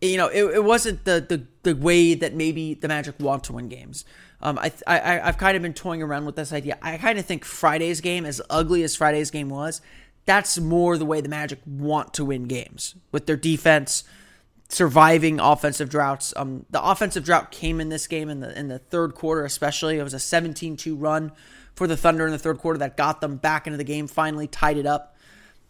you 0.00 0.16
know 0.16 0.28
it, 0.28 0.44
it 0.44 0.64
wasn't 0.64 1.04
the, 1.04 1.24
the 1.28 1.46
the 1.62 1.76
way 1.76 2.14
that 2.14 2.34
maybe 2.34 2.74
the 2.74 2.88
Magic 2.88 3.18
want 3.20 3.44
to 3.44 3.52
win 3.52 3.68
games. 3.68 4.04
Um, 4.40 4.58
I, 4.58 4.72
I 4.86 5.20
I've 5.20 5.38
kind 5.38 5.56
of 5.56 5.62
been 5.62 5.74
toying 5.74 6.02
around 6.02 6.26
with 6.26 6.36
this 6.36 6.52
idea. 6.52 6.78
I 6.82 6.96
kind 6.98 7.18
of 7.18 7.26
think 7.26 7.44
Friday's 7.44 8.00
game, 8.00 8.24
as 8.26 8.40
ugly 8.50 8.82
as 8.82 8.96
Friday's 8.96 9.30
game 9.30 9.48
was, 9.48 9.80
that's 10.26 10.58
more 10.58 10.96
the 10.98 11.04
way 11.04 11.20
the 11.20 11.28
Magic 11.28 11.60
want 11.66 12.14
to 12.14 12.24
win 12.24 12.44
games 12.44 12.94
with 13.12 13.26
their 13.26 13.36
defense 13.36 14.04
surviving 14.68 15.40
offensive 15.40 15.88
droughts. 15.88 16.32
Um, 16.36 16.66
the 16.70 16.82
offensive 16.82 17.24
drought 17.24 17.50
came 17.50 17.80
in 17.80 17.88
this 17.88 18.06
game 18.06 18.28
in 18.28 18.40
the 18.40 18.58
in 18.58 18.68
the 18.68 18.78
third 18.78 19.14
quarter, 19.14 19.44
especially. 19.44 19.98
It 19.98 20.02
was 20.02 20.14
a 20.14 20.18
17-2 20.18 20.96
run 20.98 21.32
for 21.74 21.86
the 21.86 21.96
Thunder 21.96 22.26
in 22.26 22.32
the 22.32 22.38
third 22.38 22.58
quarter 22.58 22.78
that 22.78 22.96
got 22.96 23.20
them 23.20 23.36
back 23.36 23.66
into 23.66 23.76
the 23.76 23.84
game, 23.84 24.06
finally 24.06 24.46
tied 24.46 24.76
it 24.76 24.86
up. 24.86 25.16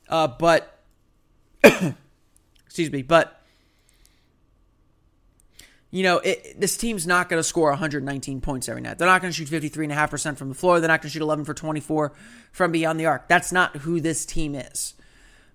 Uh, 0.08 0.29
but 0.29 0.82
excuse 1.64 2.91
me, 2.91 3.02
but 3.02 3.41
you 5.91 6.02
know, 6.02 6.19
it, 6.19 6.61
this 6.61 6.76
team's 6.76 7.06
not 7.06 7.29
going 7.29 7.38
to 7.38 7.44
score 7.44 7.70
119 7.70 8.41
points 8.41 8.69
every 8.69 8.82
night. 8.82 8.99
They're 8.99 9.06
not 9.06 9.23
going 9.23 9.32
to 9.32 9.37
shoot 9.37 9.49
53.5% 9.49 10.37
from 10.37 10.49
the 10.49 10.55
floor. 10.56 10.81
They're 10.81 10.88
not 10.88 11.00
going 11.00 11.08
to 11.08 11.12
shoot 11.12 11.23
11 11.23 11.44
for 11.44 11.55
24 11.55 12.12
from 12.50 12.73
beyond 12.73 12.99
the 12.99 13.06
arc. 13.06 13.29
That's 13.29 13.52
not 13.52 13.76
who 13.76 14.00
this 14.00 14.26
team 14.26 14.56
is. 14.56 14.94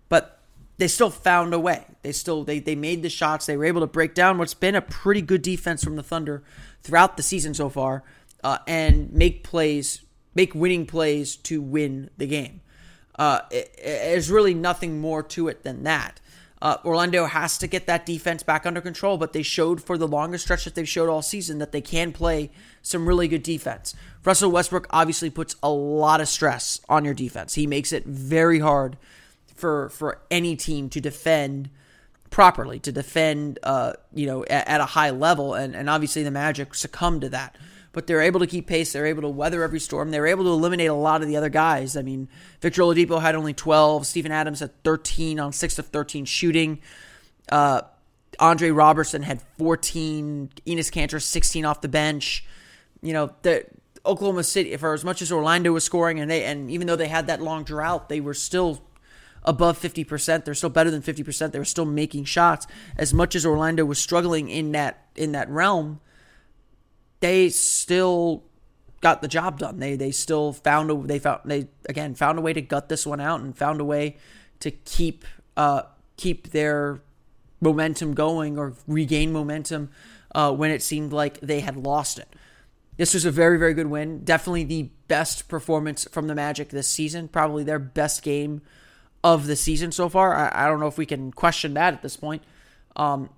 But 0.08 0.39
they 0.80 0.88
still 0.88 1.10
found 1.10 1.54
a 1.54 1.60
way. 1.60 1.84
They 2.02 2.14
still 2.14 2.44
they 2.44 2.60
they 2.60 2.76
made 2.76 3.04
the 3.04 3.10
shots. 3.10 3.46
They 3.46 3.58
were 3.58 3.66
able 3.66 3.82
to 3.82 3.88
break 3.88 4.14
down 4.16 4.38
what's 4.38 4.54
been 4.54 4.76
a 4.76 4.82
pretty 4.82 5.22
good 5.22 5.42
defense 5.42 5.84
from 5.84 5.98
the 5.98 6.04
Thunder 6.04 6.42
throughout 6.82 7.18
the 7.18 7.24
season 7.24 7.54
so 7.54 7.70
far, 7.70 8.04
uh, 8.44 8.60
and 8.66 9.12
make 9.12 9.44
plays, 9.44 10.02
make 10.34 10.56
winning 10.56 10.86
plays 10.86 11.36
to 11.36 11.62
win 11.62 12.10
the 12.18 12.26
game. 12.26 12.62
Uh, 13.18 13.42
it, 13.52 13.78
there's 13.84 14.32
really 14.32 14.54
nothing 14.54 15.02
more 15.02 15.22
to 15.22 15.50
it 15.50 15.64
than 15.64 15.84
that. 15.84 16.22
Uh, 16.62 16.78
Orlando 16.84 17.26
has 17.26 17.58
to 17.58 17.68
get 17.68 17.86
that 17.88 18.06
defense 18.06 18.44
back 18.44 18.66
under 18.66 18.82
control, 18.82 19.18
but 19.18 19.34
they 19.34 19.44
showed 19.44 19.82
for 19.82 19.98
the 19.98 20.08
longest 20.08 20.46
stretch 20.46 20.66
that 20.66 20.76
they've 20.76 20.88
showed 20.88 21.10
all 21.10 21.22
season 21.22 21.58
that 21.60 21.72
they 21.74 21.82
can 21.82 22.12
play 22.12 22.52
some 22.82 23.08
really 23.08 23.28
good 23.28 23.44
defense. 23.44 23.96
Russell 24.24 24.52
Westbrook 24.52 24.88
obviously 24.90 25.30
puts 25.30 25.56
a 25.62 25.70
lot 25.70 26.20
of 26.20 26.28
stress 26.28 26.82
on 26.90 27.06
your 27.06 27.14
defense. 27.14 27.56
He 27.56 27.68
makes 27.68 27.92
it 27.92 28.06
very 28.06 28.60
hard 28.60 28.98
for 29.60 29.90
for 29.90 30.22
any 30.32 30.56
team 30.56 30.90
to 30.90 31.02
defend 31.02 31.70
properly, 32.30 32.80
to 32.80 32.92
defend 32.92 33.60
uh, 33.64 33.94
you 34.14 34.26
know 34.26 34.44
at, 34.46 34.68
at 34.68 34.82
a 34.82 34.86
high 34.86 35.12
level, 35.12 35.54
and 35.54 35.76
and 35.76 35.90
obviously 35.90 36.24
the 36.24 36.32
Magic 36.32 36.74
succumbed 36.74 37.22
to 37.22 37.30
that 37.30 37.56
but 37.92 38.08
they're 38.08 38.22
able 38.22 38.40
to 38.40 38.48
keep 38.48 38.68
pace. 38.68 38.94
They're 38.94 39.06
able 39.06 39.24
to 39.24 39.30
weather 39.30 39.64
every 39.64 39.80
storm. 39.80 40.12
They're 40.12 40.28
able 40.28 40.44
to 40.44 40.52
eliminate 40.52 40.90
a 40.90 40.94
lot 40.94 41.22
of 41.22 41.28
the 41.28 41.38
other 41.38 41.50
guys. 41.50 41.98
I 41.98 42.02
mean, 42.02 42.30
Victor 42.62 42.84
Oladipo 42.84 43.22
had 43.22 43.36
only 43.36 43.54
12. 43.54 44.06
Steven 44.06 44.32
Adams 44.32 44.60
had 44.60 44.84
13 44.84 45.40
on 45.40 45.52
6 45.52 45.80
of 45.80 45.88
13 45.88 46.26
shooting. 46.26 46.82
Uh, 47.52 47.82
Andre 48.40 48.70
Roberson 48.70 49.24
had 49.24 49.42
14. 49.58 50.50
Enes 50.68 50.92
Kanter 50.92 51.22
16 51.22 51.66
off 51.66 51.82
the 51.82 51.88
bench. 51.88 52.46
You 53.02 53.14
know, 53.14 53.34
the 53.42 53.66
Oklahoma 54.06 54.44
City, 54.44 54.76
for 54.78 54.94
as 54.94 55.04
much 55.04 55.22
as 55.22 55.32
Orlando 55.32 55.72
was 55.72 55.84
scoring, 55.84 56.20
and 56.20 56.30
they 56.30 56.46
and 56.46 56.70
even 56.70 56.88
though 56.88 56.96
they 56.96 57.08
had 57.08 57.28
that 57.28 57.42
long 57.42 57.64
drought, 57.64 58.10
they 58.10 58.22
were 58.22 58.34
still 58.34 58.82
above 59.50 59.80
50%. 59.80 60.46
They're 60.46 60.54
still 60.54 60.70
better 60.70 60.92
than 60.92 61.02
50%. 61.02 61.52
They 61.52 61.58
were 61.58 61.66
still 61.66 61.86
making 61.86 62.26
shots. 62.26 62.68
As 62.96 63.16
much 63.16 63.36
as 63.36 63.48
Orlando 63.48 63.84
was 63.84 63.98
struggling 63.98 64.48
in 64.48 64.72
that 64.74 65.08
in 65.16 65.32
that 65.32 65.50
realm, 65.50 66.00
they 67.20 67.50
still 67.50 68.44
got 69.02 69.24
the 69.24 69.28
job 69.28 69.58
done. 69.58 69.80
They 69.80 69.96
they 69.96 70.12
still 70.12 70.54
found 70.54 70.92
a 70.92 70.96
they 70.96 71.18
found 71.18 71.42
they 71.46 71.68
again 71.90 72.14
found 72.14 72.38
a 72.38 72.42
way 72.42 72.54
to 72.54 72.62
gut 72.62 72.90
this 72.90 73.08
one 73.08 73.20
out 73.20 73.42
and 73.42 73.58
found 73.58 73.82
a 73.82 73.84
way 73.84 74.18
to 74.60 74.70
keep 74.70 75.26
uh 75.58 75.82
keep 76.16 76.52
their 76.52 77.02
momentum 77.60 78.14
going 78.14 78.58
or 78.58 78.76
regain 78.88 79.34
momentum 79.34 79.90
uh, 80.36 80.54
when 80.54 80.70
it 80.70 80.84
seemed 80.84 81.12
like 81.12 81.40
they 81.42 81.62
had 81.62 81.76
lost 81.76 82.20
it. 82.20 82.28
This 82.98 83.16
was 83.16 83.26
a 83.26 83.32
very 83.32 83.58
very 83.58 83.74
good 83.74 83.88
win. 83.88 84.24
Definitely 84.24 84.66
the 84.66 84.90
best 85.08 85.48
performance 85.48 86.08
from 86.12 86.28
the 86.28 86.36
Magic 86.36 86.70
this 86.70 86.88
season. 86.88 87.28
Probably 87.28 87.64
their 87.64 87.80
best 87.80 88.22
game 88.22 88.62
of 89.24 89.48
the 89.48 89.56
season 89.56 89.92
so 89.92 90.10
far. 90.10 90.36
I, 90.36 90.66
I 90.66 90.68
don't 90.68 90.80
know 90.80 90.88
if 90.88 90.98
we 90.98 91.06
can 91.06 91.32
question 91.32 91.74
that 91.74 91.94
at 91.94 92.02
this 92.02 92.16
point. 92.16 92.44
Um, 92.96 93.30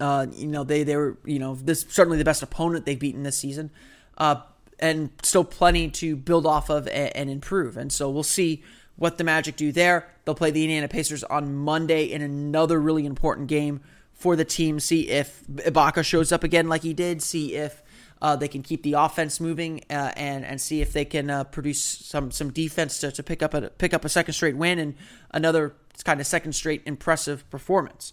uh, 0.00 0.26
you 0.32 0.48
know, 0.48 0.64
they 0.64 0.82
they 0.82 0.96
were 0.96 1.16
you 1.24 1.38
know 1.38 1.54
this 1.54 1.86
certainly 1.88 2.18
the 2.18 2.24
best 2.24 2.42
opponent 2.42 2.86
they've 2.86 2.98
beaten 2.98 3.22
this 3.22 3.38
season, 3.38 3.70
uh, 4.18 4.36
and 4.78 5.10
still 5.22 5.44
plenty 5.44 5.88
to 5.90 6.16
build 6.16 6.46
off 6.46 6.70
of 6.70 6.88
and, 6.88 7.14
and, 7.16 7.30
improve. 7.30 7.76
And 7.76 7.92
so 7.92 8.10
we'll 8.10 8.24
see 8.24 8.62
what 8.96 9.18
the 9.18 9.24
Magic 9.24 9.56
do 9.56 9.70
there. 9.70 10.08
They'll 10.24 10.34
play 10.34 10.50
the 10.50 10.64
Indiana 10.64 10.88
Pacers 10.88 11.22
on 11.24 11.54
Monday 11.54 12.04
in 12.04 12.20
another 12.20 12.80
really 12.80 13.06
important 13.06 13.46
game 13.46 13.80
for 14.12 14.34
the 14.34 14.44
team. 14.44 14.80
See 14.80 15.08
if 15.08 15.44
Ibaka 15.46 16.04
shows 16.04 16.32
up 16.32 16.42
again 16.42 16.68
like 16.68 16.82
he 16.82 16.94
did. 16.94 17.22
See 17.22 17.54
if 17.54 17.81
uh, 18.22 18.36
they 18.36 18.48
can 18.48 18.62
keep 18.62 18.84
the 18.84 18.94
offense 18.94 19.40
moving 19.40 19.82
uh, 19.90 20.12
and 20.16 20.44
and 20.46 20.60
see 20.60 20.80
if 20.80 20.92
they 20.92 21.04
can 21.04 21.28
uh, 21.28 21.44
produce 21.44 21.82
some 21.82 22.30
some 22.30 22.50
defense 22.50 23.00
to, 23.00 23.10
to 23.10 23.22
pick 23.22 23.42
up 23.42 23.52
a 23.52 23.68
pick 23.68 23.92
up 23.92 24.04
a 24.04 24.08
second 24.08 24.32
straight 24.32 24.56
win 24.56 24.78
and 24.78 24.94
another 25.32 25.74
kind 26.04 26.20
of 26.20 26.26
second 26.26 26.52
straight 26.54 26.82
impressive 26.86 27.48
performance. 27.50 28.12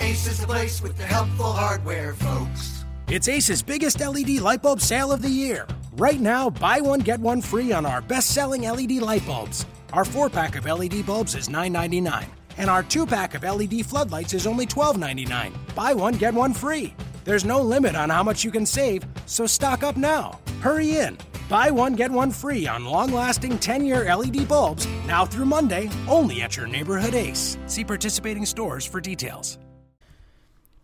Ace 0.00 0.26
is 0.26 0.40
the 0.40 0.46
place 0.46 0.82
with 0.82 0.96
the 0.98 1.04
helpful 1.04 1.52
hardware, 1.52 2.14
folks. 2.14 2.84
It's 3.08 3.28
Ace's 3.28 3.62
biggest 3.62 4.00
LED 4.00 4.40
light 4.40 4.62
bulb 4.62 4.80
sale 4.80 5.12
of 5.12 5.22
the 5.22 5.30
year. 5.30 5.66
Right 5.92 6.20
now, 6.20 6.50
buy 6.50 6.80
one 6.80 7.00
get 7.00 7.20
one 7.20 7.40
free 7.40 7.72
on 7.72 7.86
our 7.86 8.00
best-selling 8.02 8.62
LED 8.62 8.92
light 8.94 9.24
bulbs. 9.24 9.64
Our 9.92 10.04
four-pack 10.04 10.56
of 10.56 10.66
LED 10.66 11.06
bulbs 11.06 11.36
is 11.36 11.48
$9.99, 11.48 12.26
and 12.58 12.68
our 12.68 12.82
two-pack 12.82 13.34
of 13.34 13.44
LED 13.44 13.86
floodlights 13.86 14.34
is 14.34 14.46
only 14.46 14.66
$12.99. 14.66 15.52
Buy 15.74 15.94
one 15.94 16.14
get 16.14 16.34
one 16.34 16.52
free. 16.52 16.94
There's 17.24 17.44
no 17.44 17.60
limit 17.60 17.96
on 17.96 18.10
how 18.10 18.22
much 18.22 18.44
you 18.44 18.50
can 18.50 18.66
save, 18.66 19.04
so 19.26 19.46
stock 19.46 19.82
up 19.82 19.96
now. 19.96 20.40
Hurry 20.60 20.96
in. 20.96 21.18
Buy 21.48 21.70
one 21.70 21.94
get 21.94 22.10
one 22.10 22.30
free 22.30 22.66
on 22.66 22.84
long-lasting 22.84 23.58
10-year 23.58 24.14
LED 24.16 24.48
bulbs 24.48 24.86
now 25.06 25.24
through 25.24 25.44
Monday, 25.44 25.90
only 26.08 26.42
at 26.42 26.56
your 26.56 26.66
neighborhood 26.66 27.14
Ace. 27.14 27.56
See 27.66 27.84
participating 27.84 28.46
stores 28.46 28.84
for 28.84 29.00
details. 29.00 29.58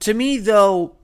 To 0.01 0.15
me, 0.15 0.39
though, 0.39 0.97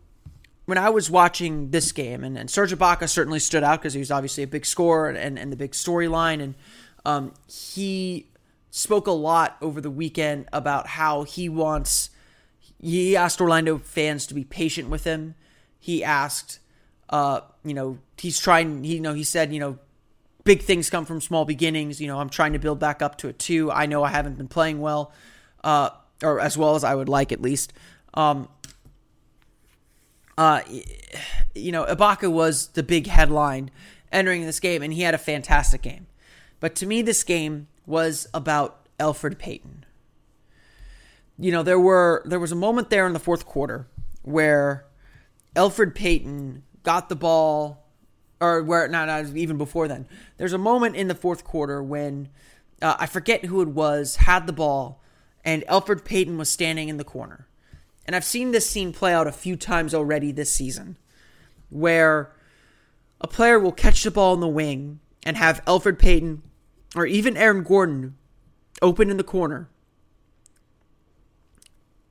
when 0.67 0.77
I 0.77 0.91
was 0.91 1.11
watching 1.11 1.71
this 1.71 1.93
game, 1.93 2.23
and, 2.23 2.37
and 2.37 2.51
Serge 2.51 2.73
Ibaka 2.73 3.09
certainly 3.09 3.39
stood 3.39 3.65
out 3.65 3.81
because 3.81 3.95
he 3.95 4.01
was 4.01 4.11
obviously 4.11 4.43
a 4.43 4.47
big 4.47 4.67
scorer 4.67 5.09
and, 5.09 5.39
and 5.39 5.51
the 5.51 5.57
big 5.57 5.73
storyline, 5.73 6.43
and 6.43 6.55
um, 7.05 7.33
he 7.49 8.29
spoke 8.71 9.07
a 9.07 9.13
lot 9.13 9.57
over 9.63 9.81
the 9.81 9.91
weekend 9.91 10.47
about 10.53 10.89
how 10.89 11.23
he 11.23 11.49
wants. 11.49 12.11
He 12.81 13.17
asked 13.17 13.41
Orlando 13.41 13.79
fans 13.79 14.27
to 14.27 14.35
be 14.35 14.45
patient 14.45 14.91
with 14.91 15.05
him. 15.05 15.35
He 15.81 16.05
asked, 16.05 16.59
uh, 17.11 17.41
you 17.65 17.75
know, 17.75 17.99
he's 18.17 18.39
trying. 18.39 18.85
He, 18.85 18.95
you 18.95 19.01
know, 19.01 19.15
he 19.15 19.25
said, 19.25 19.53
you 19.53 19.61
know, 19.61 19.79
big 20.45 20.63
things 20.63 20.91
come 20.91 21.05
from 21.05 21.21
small 21.21 21.45
beginnings. 21.45 22.01
You 22.01 22.07
know, 22.07 22.19
I'm 22.19 22.31
trying 22.31 22.53
to 22.53 22.59
build 22.59 22.79
back 22.79 23.03
up 23.03 23.19
to 23.19 23.29
a 23.29 23.33
two. 23.33 23.71
I 23.71 23.87
know 23.87 24.03
I 24.03 24.09
haven't 24.09 24.37
been 24.37 24.49
playing 24.49 24.81
well, 24.81 25.13
uh, 25.65 25.91
or 26.23 26.41
as 26.41 26.57
well 26.57 26.75
as 26.75 26.85
I 26.85 26.95
would 26.95 27.09
like 27.09 27.33
at 27.33 27.41
least. 27.41 27.73
Um, 28.15 28.49
uh, 30.37 30.63
you 31.55 31.73
know, 31.73 31.85
Ibaka 31.85 32.31
was 32.31 32.69
the 32.69 32.83
big 32.83 33.07
headline 33.09 33.71
entering 34.13 34.47
this 34.47 34.61
game, 34.61 34.83
and 34.83 34.93
he 34.93 35.03
had 35.03 35.15
a 35.15 35.19
fantastic 35.19 35.83
game. 35.83 36.07
But 36.61 36.75
to 36.77 36.87
me, 36.87 37.03
this 37.03 37.23
game 37.25 37.69
was 37.87 38.27
about 38.33 38.87
Elfrid 38.99 39.39
Payton. 39.39 39.85
You 41.39 41.53
know, 41.53 41.63
there 41.63 41.79
were 41.79 42.23
there 42.25 42.41
was 42.41 42.53
a 42.53 42.57
moment 42.57 42.91
there 42.91 43.07
in 43.07 43.13
the 43.13 43.21
fourth 43.21 43.47
quarter 43.47 43.87
where 44.23 44.85
Elfrid 45.55 45.95
Payton 45.95 46.63
got 46.83 47.09
the 47.09 47.17
ball, 47.17 47.85
or 48.41 48.63
where 48.63 48.87
not, 48.89 49.07
not 49.07 49.37
even 49.37 49.59
before 49.59 49.89
then. 49.89 50.07
There's 50.37 50.53
a 50.53 50.59
moment 50.59 50.97
in 50.97 51.09
the 51.09 51.15
fourth 51.15 51.45
quarter 51.45 51.83
when 51.83 52.29
uh, 52.81 52.97
I 52.99 53.07
forget 53.07 53.45
who 53.45 53.63
it 53.63 53.69
was 53.69 54.17
had 54.17 54.47
the 54.47 54.53
ball, 54.53 55.03
and 55.45 55.65
Elfrid 55.69 56.05
Payton 56.05 56.39
was 56.39 56.49
standing 56.49 56.89
in 56.89 56.97
the 56.97 57.05
corner 57.05 57.49
and 58.09 58.17
I've 58.17 58.25
seen 58.25 58.53
this 58.53 58.69
scene 58.69 58.95
play 58.95 59.13
out 59.13 59.27
a 59.27 59.33
few 59.33 59.55
times 59.55 59.93
already 59.93 60.33
this 60.33 60.51
season, 60.51 60.97
where 61.69 62.33
a 63.21 63.29
player 63.29 63.59
will 63.59 63.71
catch 63.71 64.03
the 64.03 64.11
ball 64.11 64.33
in 64.33 64.41
the 64.41 64.49
wing 64.49 65.01
and 65.25 65.37
have 65.37 65.63
Elfrid 65.67 65.99
Payton 65.99 66.43
or 66.97 67.05
even 67.05 67.37
Aaron 67.37 67.63
Gordon 67.63 68.17
open 68.81 69.11
in 69.11 69.19
the 69.19 69.25
corner. 69.25 69.69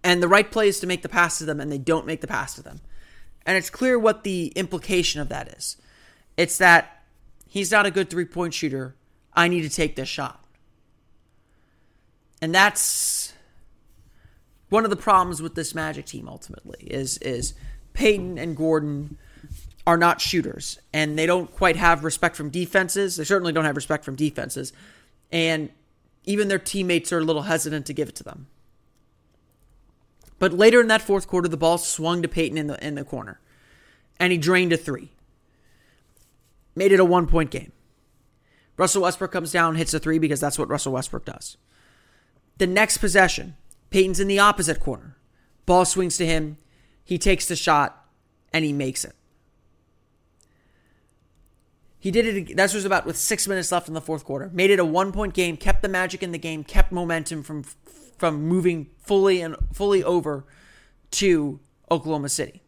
And 0.04 0.22
the 0.22 0.28
right 0.28 0.52
play 0.52 0.68
is 0.68 0.80
to 0.82 0.88
make 0.88 1.02
the 1.02 1.10
pass 1.10 1.40
to 1.40 1.46
them, 1.46 1.60
and 1.60 1.72
they 1.72 1.80
don't 1.80 2.06
make 2.06 2.22
the 2.22 2.28
pass 2.28 2.54
to 2.54 2.62
them. 2.62 2.82
And 3.48 3.56
it's 3.56 3.70
clear 3.70 3.98
what 3.98 4.26
the 4.26 4.48
implication 4.58 5.22
of 5.22 5.30
that 5.30 5.48
is. 5.48 5.78
It's 6.36 6.58
that 6.58 7.04
he's 7.48 7.72
not 7.72 7.86
a 7.86 7.92
good 7.92 8.10
three 8.10 8.26
point 8.26 8.54
shooter. 8.54 8.96
I 9.34 9.48
need 9.48 9.62
to 9.62 9.70
take 9.70 9.96
this 9.96 10.10
shot. 10.10 10.44
And 12.42 12.54
that's 12.54 13.34
one 14.70 14.84
of 14.84 14.90
the 14.90 14.98
problems 14.98 15.42
with 15.42 15.56
this 15.56 15.74
Magic 15.74 16.06
team 16.06 16.28
ultimately 16.28 16.80
is 16.82 17.18
is 17.20 17.54
Payton 17.94 18.38
and 18.38 18.56
Gordon 18.56 19.18
are 19.88 19.98
not 19.98 20.20
shooters 20.20 20.80
and 20.94 21.18
they 21.18 21.26
don't 21.26 21.50
quite 21.50 21.78
have 21.78 22.04
respect 22.04 22.36
from 22.36 22.50
defenses. 22.50 23.16
They 23.16 23.24
certainly 23.24 23.54
don't 23.54 23.64
have 23.64 23.78
respect 23.78 24.04
from 24.04 24.16
defenses. 24.16 24.74
And 25.32 25.70
even 26.26 26.50
their 26.50 26.60
teammates 26.60 27.14
are 27.14 27.20
a 27.20 27.24
little 27.24 27.44
hesitant 27.44 27.86
to 27.86 27.94
give 27.94 28.10
it 28.10 28.16
to 28.16 28.24
them. 28.24 28.48
But 30.40 30.54
later 30.54 30.80
in 30.82 30.88
that 30.88 31.02
fourth 31.02 31.28
quarter, 31.28 31.48
the 31.48 31.58
ball 31.58 31.78
swung 31.78 32.22
to 32.22 32.28
Payton 32.28 32.58
in 32.58 32.68
the 32.68 32.86
in 32.86 32.96
the 32.96 33.04
corner. 33.04 33.40
And 34.20 34.32
he 34.32 34.38
drained 34.38 34.74
a 34.74 34.78
three. 34.78 35.12
Made 36.76 36.92
it 36.92 37.00
a 37.00 37.06
one 37.06 37.28
point 37.28 37.52
game. 37.52 37.72
Russell 38.78 39.02
Westbrook 39.02 39.32
comes 39.32 39.52
down, 39.52 39.76
hits 39.76 39.94
a 39.94 40.00
three 40.00 40.20
because 40.20 40.40
that's 40.40 40.60
what 40.60 40.70
Russell 40.70 40.94
Westbrook 40.94 41.26
does. 41.26 41.58
The 42.60 42.68
next 42.68 43.00
possession, 43.00 43.56
Payton's 43.90 44.20
in 44.20 44.28
the 44.28 44.40
opposite 44.40 44.80
corner. 44.80 45.18
Ball 45.66 45.86
swings 45.86 46.18
to 46.18 46.26
him. 46.26 46.58
He 47.04 47.18
takes 47.18 47.48
the 47.48 47.56
shot 47.56 48.06
and 48.54 48.64
he 48.64 48.74
makes 48.74 49.04
it. 49.04 49.14
He 52.00 52.12
did 52.12 52.26
it. 52.26 52.56
That 52.56 52.74
was 52.74 52.86
about 52.86 53.06
with 53.06 53.18
six 53.18 53.48
minutes 53.48 53.72
left 53.72 53.88
in 53.88 53.94
the 53.94 54.02
fourth 54.02 54.24
quarter. 54.24 54.50
Made 54.54 54.70
it 54.70 54.80
a 54.80 54.86
one 54.86 55.12
point 55.12 55.34
game. 55.34 55.58
Kept 55.58 55.82
the 55.82 55.90
magic 55.90 56.22
in 56.22 56.32
the 56.32 56.38
game. 56.38 56.64
Kept 56.64 56.92
momentum 56.92 57.44
from 57.44 57.64
from 58.18 58.44
moving 58.44 58.90
fully 58.98 59.42
and 59.42 59.56
fully 59.74 60.04
over 60.04 60.46
to 61.12 61.60
Oklahoma 61.90 62.30
City. 62.30 62.62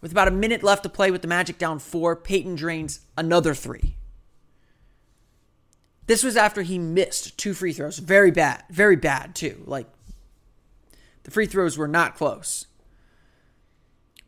With 0.00 0.12
about 0.12 0.28
a 0.28 0.32
minute 0.32 0.62
left 0.62 0.82
to 0.82 0.88
play 0.88 1.10
with 1.10 1.22
the 1.22 1.28
Magic 1.28 1.58
down 1.58 1.78
four, 1.78 2.14
Payton 2.14 2.56
drains 2.56 3.00
another 3.16 3.54
three. 3.54 3.96
This 6.06 6.22
was 6.22 6.36
after 6.36 6.62
he 6.62 6.78
missed 6.78 7.36
two 7.36 7.54
free 7.54 7.72
throws. 7.72 7.98
Very 7.98 8.30
bad. 8.30 8.62
Very 8.70 8.96
bad, 8.96 9.34
too. 9.34 9.62
Like 9.66 9.88
the 11.24 11.30
free 11.30 11.46
throws 11.46 11.76
were 11.76 11.88
not 11.88 12.14
close. 12.14 12.66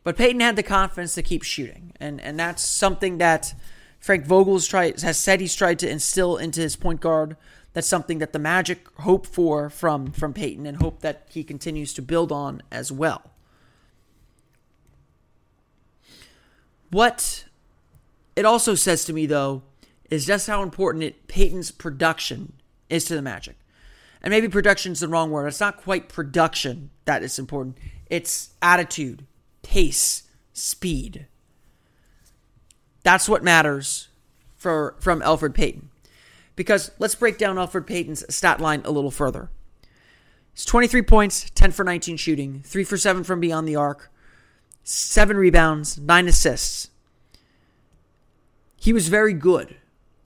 But 0.03 0.17
Payton 0.17 0.41
had 0.41 0.55
the 0.55 0.63
confidence 0.63 1.13
to 1.15 1.21
keep 1.21 1.43
shooting. 1.43 1.93
And, 1.99 2.19
and 2.19 2.39
that's 2.39 2.63
something 2.63 3.19
that 3.19 3.53
Frank 3.99 4.27
tried, 4.27 5.01
has 5.01 5.17
said 5.17 5.39
he's 5.39 5.55
tried 5.55 5.79
to 5.79 5.89
instill 5.89 6.37
into 6.37 6.61
his 6.61 6.75
point 6.75 6.99
guard. 6.99 7.37
That's 7.73 7.87
something 7.87 8.19
that 8.19 8.33
the 8.33 8.39
Magic 8.39 8.87
hope 8.99 9.27
for 9.27 9.69
from, 9.69 10.11
from 10.11 10.33
Payton 10.33 10.65
and 10.65 10.81
hope 10.81 11.01
that 11.01 11.27
he 11.29 11.43
continues 11.43 11.93
to 11.93 12.01
build 12.01 12.31
on 12.31 12.61
as 12.71 12.91
well. 12.91 13.31
What 16.89 17.45
it 18.35 18.45
also 18.45 18.73
says 18.73 19.05
to 19.05 19.13
me, 19.13 19.25
though, 19.25 19.61
is 20.09 20.25
just 20.25 20.47
how 20.47 20.63
important 20.63 21.03
it, 21.03 21.27
Payton's 21.27 21.71
production 21.71 22.53
is 22.89 23.05
to 23.05 23.15
the 23.15 23.21
Magic 23.21 23.55
and 24.21 24.31
maybe 24.31 24.47
production's 24.47 24.99
the 24.99 25.07
wrong 25.07 25.31
word. 25.31 25.47
It's 25.47 25.59
not 25.59 25.77
quite 25.77 26.09
production 26.09 26.89
that 27.05 27.23
is 27.23 27.39
important. 27.39 27.77
It's 28.09 28.51
attitude, 28.61 29.25
pace, 29.61 30.23
speed. 30.53 31.27
That's 33.03 33.29
what 33.29 33.43
matters 33.43 34.09
for 34.57 34.95
from 34.99 35.21
Elfrid 35.21 35.53
Payton. 35.53 35.88
Because 36.59 36.91
let's 36.99 37.15
break 37.15 37.37
down 37.37 37.55
Elfrid 37.55 37.87
Payton's 37.87 38.25
stat 38.35 38.59
line 38.59 38.81
a 38.83 38.91
little 38.91 39.11
further. 39.11 39.49
It's 40.51 40.65
23 40.65 41.03
points, 41.03 41.49
10 41.55 41.71
for 41.71 41.85
19 41.85 42.17
shooting, 42.17 42.63
3 42.65 42.83
for 42.83 42.97
7 42.97 43.23
from 43.23 43.39
beyond 43.39 43.65
the 43.65 43.77
arc, 43.77 44.11
7 44.83 45.37
rebounds, 45.37 45.97
9 45.97 46.27
assists. 46.27 46.89
He 48.75 48.91
was 48.91 49.07
very 49.07 49.31
good 49.31 49.77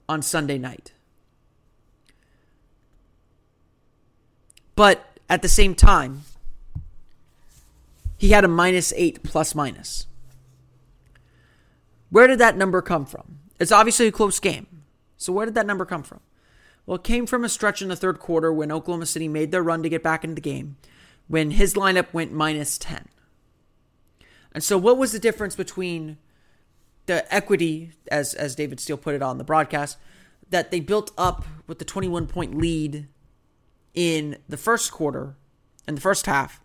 on 0.08 0.22
Sunday 0.22 0.58
night. 0.58 0.92
But 4.74 5.06
at 5.28 5.40
the 5.40 5.48
same 5.48 5.76
time, 5.76 6.22
he 8.16 8.30
had 8.30 8.42
a 8.42 8.48
minus 8.48 8.92
eight 8.96 9.22
plus 9.22 9.54
minus. 9.54 10.08
Where 12.10 12.26
did 12.26 12.40
that 12.40 12.56
number 12.56 12.82
come 12.82 13.06
from? 13.06 13.38
It's 13.60 13.70
obviously 13.70 14.08
a 14.08 14.12
close 14.12 14.40
game. 14.40 14.66
So 15.24 15.32
where 15.32 15.46
did 15.46 15.54
that 15.54 15.66
number 15.66 15.86
come 15.86 16.02
from? 16.02 16.20
Well, 16.84 16.96
it 16.96 17.02
came 17.02 17.24
from 17.26 17.44
a 17.44 17.48
stretch 17.48 17.80
in 17.80 17.88
the 17.88 17.96
third 17.96 18.18
quarter 18.18 18.52
when 18.52 18.70
Oklahoma 18.70 19.06
City 19.06 19.26
made 19.26 19.52
their 19.52 19.62
run 19.62 19.82
to 19.82 19.88
get 19.88 20.02
back 20.02 20.22
into 20.22 20.34
the 20.34 20.42
game, 20.42 20.76
when 21.28 21.52
his 21.52 21.72
lineup 21.72 22.12
went 22.12 22.30
minus 22.30 22.76
10. 22.76 23.08
And 24.52 24.62
so, 24.62 24.76
what 24.76 24.98
was 24.98 25.12
the 25.12 25.18
difference 25.18 25.56
between 25.56 26.18
the 27.06 27.34
equity, 27.34 27.92
as, 28.12 28.34
as 28.34 28.54
David 28.54 28.80
Steele 28.80 28.98
put 28.98 29.14
it 29.14 29.22
on 29.22 29.38
the 29.38 29.44
broadcast, 29.44 29.96
that 30.50 30.70
they 30.70 30.78
built 30.78 31.10
up 31.16 31.46
with 31.66 31.78
the 31.78 31.86
21 31.86 32.26
point 32.26 32.54
lead 32.54 33.08
in 33.94 34.36
the 34.46 34.58
first 34.58 34.92
quarter, 34.92 35.36
in 35.88 35.94
the 35.94 36.02
first 36.02 36.26
half, 36.26 36.60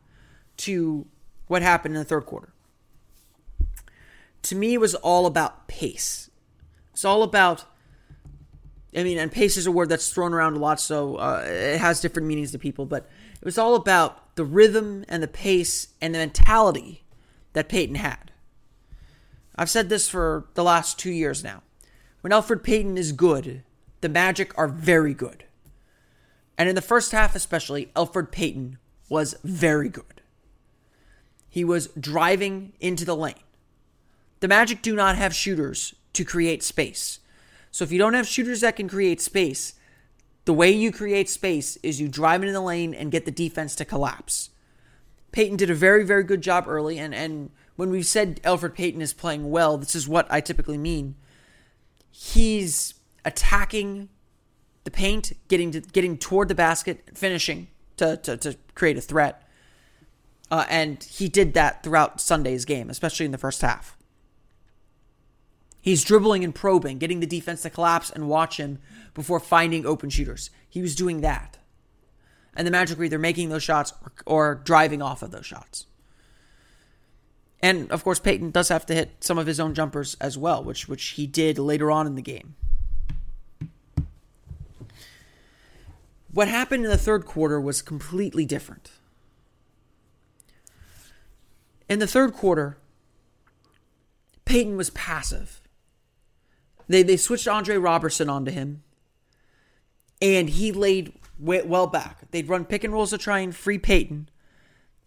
to 0.57 1.07
what 1.47 1.61
happened 1.61 1.95
in 1.95 1.99
the 1.99 2.05
third 2.05 2.25
quarter. 2.25 2.51
To 4.41 4.55
me, 4.55 4.73
it 4.73 4.81
was 4.81 4.95
all 4.95 5.25
about 5.25 5.69
pace. 5.69 6.29
It's 6.91 7.05
all 7.05 7.23
about, 7.23 7.63
I 8.95 9.03
mean, 9.03 9.17
and 9.19 9.31
pace 9.31 9.55
is 9.55 9.67
a 9.67 9.71
word 9.71 9.89
that's 9.89 10.11
thrown 10.11 10.33
around 10.33 10.55
a 10.55 10.59
lot, 10.59 10.79
so 10.79 11.17
uh, 11.17 11.43
it 11.45 11.79
has 11.79 12.01
different 12.01 12.27
meanings 12.27 12.51
to 12.53 12.59
people, 12.59 12.85
but 12.85 13.07
it 13.39 13.45
was 13.45 13.57
all 13.57 13.75
about 13.75 14.35
the 14.35 14.43
rhythm 14.43 15.05
and 15.07 15.21
the 15.21 15.27
pace 15.27 15.89
and 16.01 16.15
the 16.15 16.19
mentality 16.19 17.03
that 17.53 17.69
Payton 17.69 17.95
had. 17.95 18.31
I've 19.55 19.69
said 19.69 19.89
this 19.89 20.09
for 20.09 20.45
the 20.55 20.63
last 20.63 20.97
two 20.97 21.11
years 21.11 21.43
now. 21.43 21.61
When 22.21 22.31
Elfrid 22.31 22.63
Payton 22.63 22.97
is 22.97 23.11
good, 23.11 23.63
the 24.01 24.09
Magic 24.09 24.57
are 24.57 24.67
very 24.67 25.13
good. 25.13 25.43
And 26.57 26.67
in 26.67 26.75
the 26.75 26.81
first 26.81 27.11
half, 27.11 27.35
especially, 27.35 27.91
Elfrid 27.95 28.31
Payton 28.31 28.77
was 29.07 29.35
very 29.43 29.89
good. 29.89 30.21
He 31.47 31.63
was 31.63 31.87
driving 31.99 32.73
into 32.79 33.05
the 33.05 33.15
lane. 33.15 33.35
The 34.39 34.47
Magic 34.47 34.81
do 34.81 34.95
not 34.95 35.15
have 35.17 35.35
shooters 35.35 35.95
to 36.13 36.23
create 36.23 36.63
space. 36.63 37.19
So 37.71 37.83
if 37.83 37.91
you 37.91 37.99
don't 37.99 38.13
have 38.13 38.27
shooters 38.27 38.61
that 38.61 38.75
can 38.75 38.89
create 38.89 39.21
space, 39.21 39.73
the 40.45 40.53
way 40.53 40.71
you 40.71 40.91
create 40.91 41.29
space 41.29 41.77
is 41.77 42.01
you 42.01 42.07
drive 42.07 42.41
into 42.41 42.53
the 42.53 42.61
lane 42.61 42.93
and 42.93 43.11
get 43.11 43.25
the 43.25 43.31
defense 43.31 43.75
to 43.75 43.85
collapse. 43.85 44.49
Payton 45.31 45.57
did 45.57 45.69
a 45.69 45.75
very, 45.75 46.03
very 46.03 46.23
good 46.23 46.41
job 46.41 46.65
early, 46.67 46.97
and, 46.97 47.13
and 47.13 47.51
when 47.75 47.91
we've 47.91 48.05
said 48.05 48.41
Elfrid 48.41 48.73
Payton 48.73 49.01
is 49.01 49.13
playing 49.13 49.51
well, 49.51 49.77
this 49.77 49.95
is 49.95 50.07
what 50.07 50.25
I 50.31 50.41
typically 50.41 50.77
mean. 50.77 51.15
He's 52.09 52.95
attacking 53.23 54.09
the 54.85 54.91
paint, 54.91 55.33
getting 55.47 55.69
to 55.71 55.81
getting 55.81 56.17
toward 56.17 56.47
the 56.47 56.55
basket, 56.55 57.11
finishing 57.13 57.67
to, 57.97 58.17
to, 58.17 58.37
to 58.37 58.57
create 58.73 58.97
a 58.97 59.01
threat. 59.01 59.47
Uh, 60.49 60.65
and 60.67 61.03
he 61.03 61.29
did 61.29 61.53
that 61.53 61.83
throughout 61.83 62.19
Sunday's 62.19 62.65
game, 62.65 62.89
especially 62.89 63.27
in 63.27 63.31
the 63.31 63.37
first 63.37 63.61
half. 63.61 63.95
He's 65.81 66.03
dribbling 66.03 66.43
and 66.43 66.53
probing, 66.53 66.97
getting 66.97 67.19
the 67.19 67.27
defense 67.27 67.61
to 67.61 67.69
collapse 67.69 68.09
and 68.09 68.27
watch 68.27 68.57
him 68.57 68.79
before 69.13 69.39
finding 69.39 69.85
open 69.85 70.09
shooters. 70.09 70.49
He 70.67 70.81
was 70.81 70.95
doing 70.95 71.21
that. 71.21 71.57
And 72.55 72.67
the 72.67 72.71
Magic 72.71 72.97
were 72.97 73.05
either 73.05 73.19
making 73.19 73.49
those 73.49 73.63
shots 73.63 73.93
or, 74.03 74.11
or 74.25 74.55
driving 74.55 75.01
off 75.01 75.21
of 75.21 75.31
those 75.31 75.45
shots. 75.45 75.85
And 77.61 77.91
of 77.91 78.03
course, 78.03 78.19
Payton 78.19 78.51
does 78.51 78.69
have 78.69 78.85
to 78.87 78.93
hit 78.93 79.23
some 79.23 79.37
of 79.37 79.47
his 79.47 79.59
own 79.59 79.73
jumpers 79.73 80.15
as 80.21 80.37
well, 80.37 80.63
which 80.63 80.87
which 80.87 81.03
he 81.09 81.27
did 81.27 81.57
later 81.57 81.91
on 81.91 82.07
in 82.07 82.15
the 82.15 82.21
game. 82.21 82.55
What 86.31 86.47
happened 86.47 86.85
in 86.85 86.91
the 86.91 86.97
third 86.97 87.25
quarter 87.25 87.59
was 87.59 87.81
completely 87.81 88.45
different. 88.45 88.91
In 91.89 91.99
the 91.99 92.07
third 92.07 92.33
quarter, 92.33 92.77
Payton 94.45 94.77
was 94.77 94.91
passive. 94.91 95.58
They 96.89 97.03
they 97.03 97.17
switched 97.17 97.47
Andre 97.47 97.77
Roberson 97.77 98.29
onto 98.29 98.51
him, 98.51 98.83
and 100.21 100.49
he 100.49 100.71
laid 100.71 101.13
well 101.37 101.87
back. 101.87 102.29
They'd 102.31 102.49
run 102.49 102.65
pick 102.65 102.83
and 102.83 102.91
rolls 102.91 103.11
to 103.11 103.17
try 103.17 103.39
and 103.39 103.55
free 103.55 103.77
Payton, 103.77 104.27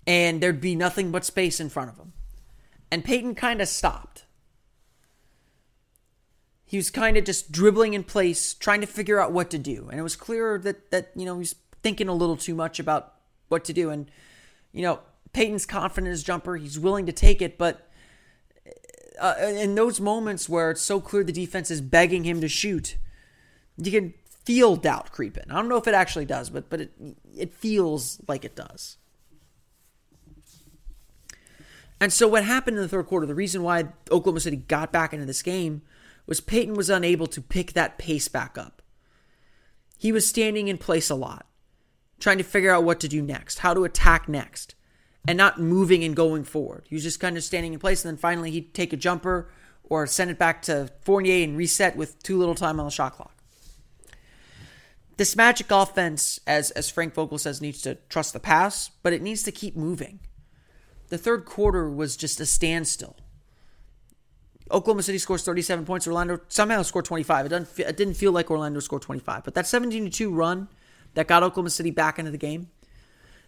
and 0.06 0.40
there'd 0.40 0.60
be 0.60 0.76
nothing 0.76 1.10
but 1.10 1.24
space 1.24 1.58
in 1.58 1.68
front 1.68 1.90
of 1.90 1.98
him. 1.98 2.12
And 2.90 3.04
Payton 3.04 3.34
kind 3.34 3.60
of 3.60 3.68
stopped. 3.68 4.24
He 6.64 6.76
was 6.76 6.88
kind 6.88 7.16
of 7.16 7.24
just 7.24 7.50
dribbling 7.52 7.94
in 7.94 8.04
place, 8.04 8.54
trying 8.54 8.80
to 8.80 8.86
figure 8.86 9.20
out 9.20 9.32
what 9.32 9.50
to 9.50 9.58
do. 9.58 9.88
And 9.90 9.98
it 9.98 10.02
was 10.04 10.16
clear 10.16 10.58
that 10.58 10.92
that 10.92 11.10
you 11.16 11.24
know 11.24 11.40
he's 11.40 11.56
thinking 11.82 12.08
a 12.08 12.14
little 12.14 12.36
too 12.36 12.54
much 12.54 12.78
about 12.78 13.14
what 13.48 13.64
to 13.64 13.72
do. 13.72 13.90
And 13.90 14.08
you 14.70 14.82
know 14.82 15.00
Payton's 15.32 15.66
confident 15.66 16.06
in 16.06 16.12
his 16.12 16.22
jumper; 16.22 16.56
he's 16.56 16.78
willing 16.78 17.06
to 17.06 17.12
take 17.12 17.42
it, 17.42 17.58
but. 17.58 17.88
Uh, 19.20 19.34
in 19.40 19.74
those 19.74 20.00
moments 20.00 20.48
where 20.48 20.70
it's 20.70 20.82
so 20.82 21.00
clear 21.00 21.22
the 21.22 21.32
defense 21.32 21.70
is 21.70 21.80
begging 21.80 22.24
him 22.24 22.40
to 22.40 22.48
shoot, 22.48 22.96
you 23.76 23.90
can 23.90 24.14
feel 24.44 24.76
doubt 24.76 25.12
creeping. 25.12 25.44
I 25.50 25.54
don't 25.54 25.68
know 25.68 25.76
if 25.76 25.86
it 25.86 25.94
actually 25.94 26.24
does, 26.24 26.50
but 26.50 26.68
but 26.70 26.80
it 26.80 26.92
it 27.36 27.54
feels 27.54 28.20
like 28.26 28.44
it 28.44 28.56
does. 28.56 28.96
And 32.00 32.12
so 32.12 32.26
what 32.26 32.44
happened 32.44 32.76
in 32.76 32.82
the 32.82 32.88
third 32.88 33.06
quarter, 33.06 33.26
the 33.26 33.34
reason 33.34 33.62
why 33.62 33.84
Oklahoma 34.10 34.40
City 34.40 34.56
got 34.56 34.90
back 34.90 35.12
into 35.12 35.24
this 35.24 35.40
game 35.40 35.82
was 36.26 36.40
Payton 36.40 36.74
was 36.74 36.90
unable 36.90 37.28
to 37.28 37.40
pick 37.40 37.74
that 37.74 37.96
pace 37.96 38.26
back 38.26 38.58
up. 38.58 38.82
He 39.98 40.10
was 40.10 40.26
standing 40.26 40.66
in 40.66 40.78
place 40.78 41.10
a 41.10 41.14
lot, 41.14 41.46
trying 42.18 42.38
to 42.38 42.44
figure 42.44 42.72
out 42.72 42.82
what 42.82 42.98
to 43.00 43.08
do 43.08 43.22
next, 43.22 43.60
how 43.60 43.72
to 43.72 43.84
attack 43.84 44.28
next, 44.28 44.74
and 45.26 45.38
not 45.38 45.60
moving 45.60 46.02
and 46.04 46.16
going 46.16 46.44
forward. 46.44 46.86
He 46.88 46.94
was 46.94 47.04
just 47.04 47.20
kind 47.20 47.36
of 47.36 47.44
standing 47.44 47.72
in 47.72 47.78
place, 47.78 48.04
and 48.04 48.12
then 48.12 48.20
finally 48.20 48.50
he'd 48.50 48.74
take 48.74 48.92
a 48.92 48.96
jumper 48.96 49.50
or 49.84 50.06
send 50.06 50.30
it 50.30 50.38
back 50.38 50.62
to 50.62 50.90
Fournier 51.02 51.44
and 51.44 51.56
reset 51.56 51.96
with 51.96 52.22
too 52.22 52.38
little 52.38 52.54
time 52.54 52.80
on 52.80 52.86
the 52.86 52.90
shot 52.90 53.12
clock 53.14 53.42
this 55.16 55.36
Magic 55.36 55.70
offense, 55.70 56.40
as 56.46 56.70
as 56.72 56.90
Frank 56.90 57.14
Vogel 57.14 57.38
says, 57.38 57.60
needs 57.60 57.82
to 57.82 57.96
trust 58.08 58.32
the 58.32 58.40
pass, 58.40 58.90
but 59.02 59.12
it 59.12 59.22
needs 59.22 59.42
to 59.44 59.52
keep 59.52 59.76
moving. 59.76 60.20
The 61.10 61.18
third 61.18 61.44
quarter 61.44 61.88
was 61.88 62.16
just 62.16 62.40
a 62.40 62.46
standstill. 62.46 63.16
Oklahoma 64.70 65.02
City 65.02 65.18
scores 65.18 65.44
37 65.44 65.84
points. 65.84 66.06
Orlando 66.06 66.40
somehow 66.48 66.82
scored 66.82 67.04
25. 67.04 67.46
It, 67.46 67.48
doesn't, 67.50 67.78
it 67.78 67.96
didn't 67.96 68.14
feel 68.14 68.32
like 68.32 68.50
Orlando 68.50 68.80
scored 68.80 69.02
25. 69.02 69.44
But 69.44 69.54
that 69.54 69.66
17 69.66 70.10
2 70.10 70.32
run 70.32 70.68
that 71.14 71.28
got 71.28 71.42
Oklahoma 71.42 71.70
City 71.70 71.90
back 71.90 72.18
into 72.18 72.30
the 72.30 72.38
game, 72.38 72.70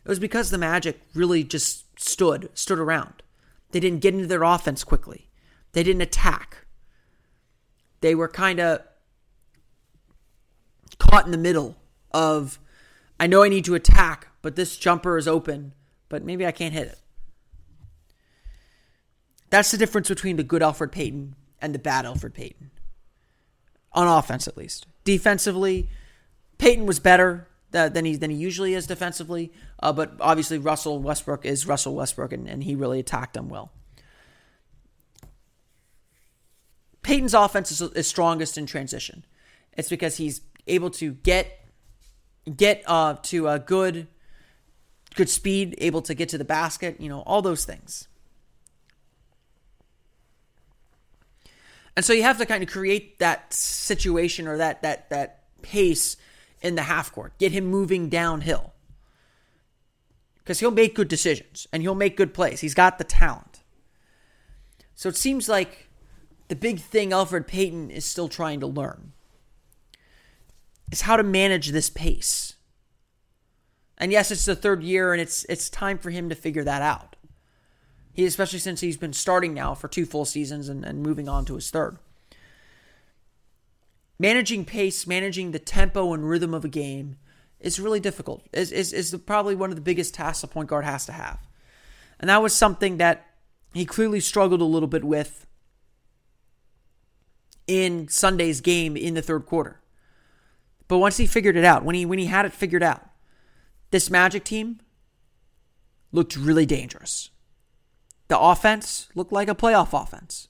it 0.04 0.08
was 0.08 0.18
because 0.18 0.50
the 0.50 0.58
Magic 0.58 1.00
really 1.14 1.44
just 1.44 2.00
stood, 2.00 2.50
stood 2.54 2.78
around. 2.78 3.22
They 3.70 3.80
didn't 3.80 4.00
get 4.00 4.14
into 4.14 4.26
their 4.26 4.42
offense 4.42 4.84
quickly, 4.84 5.28
they 5.72 5.82
didn't 5.82 6.02
attack. 6.02 6.66
They 8.00 8.14
were 8.14 8.28
kind 8.28 8.60
of 8.60 8.82
caught 10.98 11.24
in 11.24 11.32
the 11.32 11.38
middle 11.38 11.76
of 12.12 12.58
I 13.18 13.26
know 13.26 13.42
I 13.42 13.48
need 13.48 13.64
to 13.64 13.74
attack, 13.74 14.28
but 14.42 14.56
this 14.56 14.76
jumper 14.76 15.16
is 15.16 15.26
open, 15.26 15.72
but 16.08 16.24
maybe 16.24 16.46
I 16.46 16.52
can't 16.52 16.74
hit 16.74 16.88
it. 16.88 16.98
That's 19.50 19.70
the 19.70 19.78
difference 19.78 20.08
between 20.08 20.36
the 20.36 20.42
good 20.42 20.62
Elfrid 20.62 20.92
Payton 20.92 21.36
and 21.62 21.74
the 21.74 21.78
bad 21.78 22.04
Elfrid 22.04 22.34
Payton. 22.34 22.70
On 23.92 24.06
offense, 24.06 24.48
at 24.48 24.56
least. 24.56 24.86
Defensively, 25.04 25.88
Payton 26.58 26.86
was 26.86 26.98
better 26.98 27.48
than 27.74 28.04
he 28.04 28.16
than 28.16 28.30
he 28.30 28.36
usually 28.36 28.74
is 28.74 28.86
defensively, 28.86 29.52
uh, 29.82 29.92
but 29.92 30.14
obviously 30.20 30.58
Russell 30.58 31.00
Westbrook 31.00 31.44
is 31.44 31.66
Russell 31.66 31.94
Westbrook, 31.94 32.32
and, 32.32 32.48
and 32.48 32.62
he 32.62 32.74
really 32.74 33.00
attacked 33.00 33.34
them 33.34 33.48
well. 33.48 33.72
Payton's 37.02 37.34
offense 37.34 37.70
is, 37.70 37.82
is 37.82 38.06
strongest 38.06 38.56
in 38.56 38.66
transition. 38.66 39.24
It's 39.74 39.88
because 39.88 40.16
he's 40.16 40.40
able 40.66 40.90
to 40.90 41.12
get 41.12 41.66
get 42.56 42.82
uh, 42.86 43.14
to 43.24 43.48
a 43.48 43.58
good 43.58 44.06
good 45.16 45.28
speed, 45.28 45.74
able 45.78 46.02
to 46.02 46.14
get 46.14 46.28
to 46.30 46.38
the 46.38 46.44
basket, 46.44 47.00
you 47.00 47.08
know, 47.08 47.20
all 47.20 47.42
those 47.42 47.64
things. 47.64 48.08
And 51.96 52.04
so 52.04 52.12
you 52.12 52.22
have 52.22 52.38
to 52.38 52.46
kind 52.46 52.62
of 52.62 52.68
create 52.68 53.18
that 53.18 53.52
situation 53.52 54.46
or 54.46 54.58
that 54.58 54.82
that 54.82 55.10
that 55.10 55.44
pace 55.62 56.16
in 56.64 56.74
the 56.74 56.82
half 56.82 57.12
court. 57.12 57.38
Get 57.38 57.52
him 57.52 57.66
moving 57.66 58.08
downhill. 58.08 58.72
Cuz 60.44 60.60
he'll 60.60 60.70
make 60.70 60.94
good 60.94 61.08
decisions 61.08 61.66
and 61.72 61.82
he'll 61.82 61.94
make 61.94 62.16
good 62.16 62.34
plays. 62.34 62.60
He's 62.60 62.74
got 62.74 62.98
the 62.98 63.04
talent. 63.04 63.62
So 64.94 65.08
it 65.08 65.16
seems 65.16 65.48
like 65.48 65.88
the 66.48 66.56
big 66.56 66.80
thing 66.80 67.10
Elfrid 67.10 67.46
Payton 67.46 67.90
is 67.90 68.04
still 68.04 68.28
trying 68.28 68.60
to 68.60 68.66
learn 68.66 69.12
is 70.90 71.02
how 71.02 71.16
to 71.16 71.22
manage 71.22 71.68
this 71.68 71.90
pace. 71.90 72.54
And 73.96 74.12
yes, 74.12 74.30
it's 74.30 74.44
the 74.44 74.56
third 74.56 74.82
year, 74.82 75.12
and 75.12 75.20
it's 75.20 75.44
it's 75.48 75.70
time 75.70 75.98
for 75.98 76.10
him 76.10 76.28
to 76.28 76.34
figure 76.34 76.64
that 76.64 76.82
out. 76.82 77.16
He, 78.12 78.24
especially 78.24 78.58
since 78.58 78.80
he's 78.80 78.96
been 78.96 79.12
starting 79.12 79.54
now 79.54 79.74
for 79.74 79.88
two 79.88 80.06
full 80.06 80.24
seasons 80.24 80.68
and, 80.68 80.84
and 80.84 81.02
moving 81.02 81.28
on 81.28 81.44
to 81.46 81.54
his 81.54 81.70
third. 81.70 81.98
Managing 84.18 84.64
pace, 84.64 85.06
managing 85.06 85.50
the 85.50 85.58
tempo 85.58 86.12
and 86.12 86.28
rhythm 86.28 86.54
of 86.54 86.64
a 86.64 86.68
game 86.68 87.16
is 87.60 87.80
really 87.80 88.00
difficult. 88.00 88.46
Is 88.52 88.70
is 88.70 88.92
is 88.92 89.14
probably 89.26 89.54
one 89.54 89.70
of 89.70 89.76
the 89.76 89.82
biggest 89.82 90.14
tasks 90.14 90.44
a 90.44 90.46
point 90.46 90.68
guard 90.68 90.84
has 90.84 91.06
to 91.06 91.12
have, 91.12 91.38
and 92.20 92.28
that 92.30 92.42
was 92.42 92.54
something 92.54 92.98
that 92.98 93.26
he 93.72 93.84
clearly 93.84 94.20
struggled 94.20 94.60
a 94.60 94.64
little 94.64 94.86
bit 94.86 95.02
with 95.02 95.46
in 97.66 98.08
Sunday's 98.08 98.60
game 98.60 98.96
in 98.96 99.14
the 99.14 99.22
third 99.22 99.46
quarter. 99.46 99.80
But 100.86 100.98
once 100.98 101.16
he 101.16 101.26
figured 101.26 101.56
it 101.56 101.64
out, 101.64 101.84
when 101.84 101.94
he 101.94 102.06
when 102.06 102.18
he 102.18 102.26
had 102.26 102.46
it 102.46 102.52
figured 102.52 102.82
out, 102.82 103.08
this 103.90 104.10
Magic 104.10 104.44
team 104.44 104.80
looked 106.12 106.36
really 106.36 106.66
dangerous. 106.66 107.30
The 108.28 108.38
offense 108.38 109.08
looked 109.14 109.32
like 109.32 109.48
a 109.48 109.54
playoff 109.54 110.00
offense. 110.00 110.48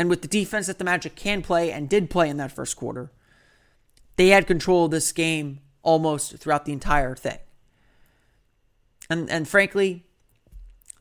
And 0.00 0.08
with 0.08 0.22
the 0.22 0.28
defense 0.28 0.66
that 0.66 0.78
the 0.78 0.84
Magic 0.84 1.14
can 1.14 1.42
play 1.42 1.70
and 1.70 1.88
did 1.88 2.08
play 2.08 2.28
in 2.28 2.38
that 2.38 2.50
first 2.50 2.74
quarter, 2.74 3.12
they 4.16 4.28
had 4.28 4.46
control 4.46 4.86
of 4.86 4.90
this 4.90 5.12
game 5.12 5.60
almost 5.82 6.38
throughout 6.38 6.64
the 6.64 6.72
entire 6.72 7.14
thing. 7.14 7.38
And 9.08 9.30
and 9.30 9.46
frankly, 9.46 10.06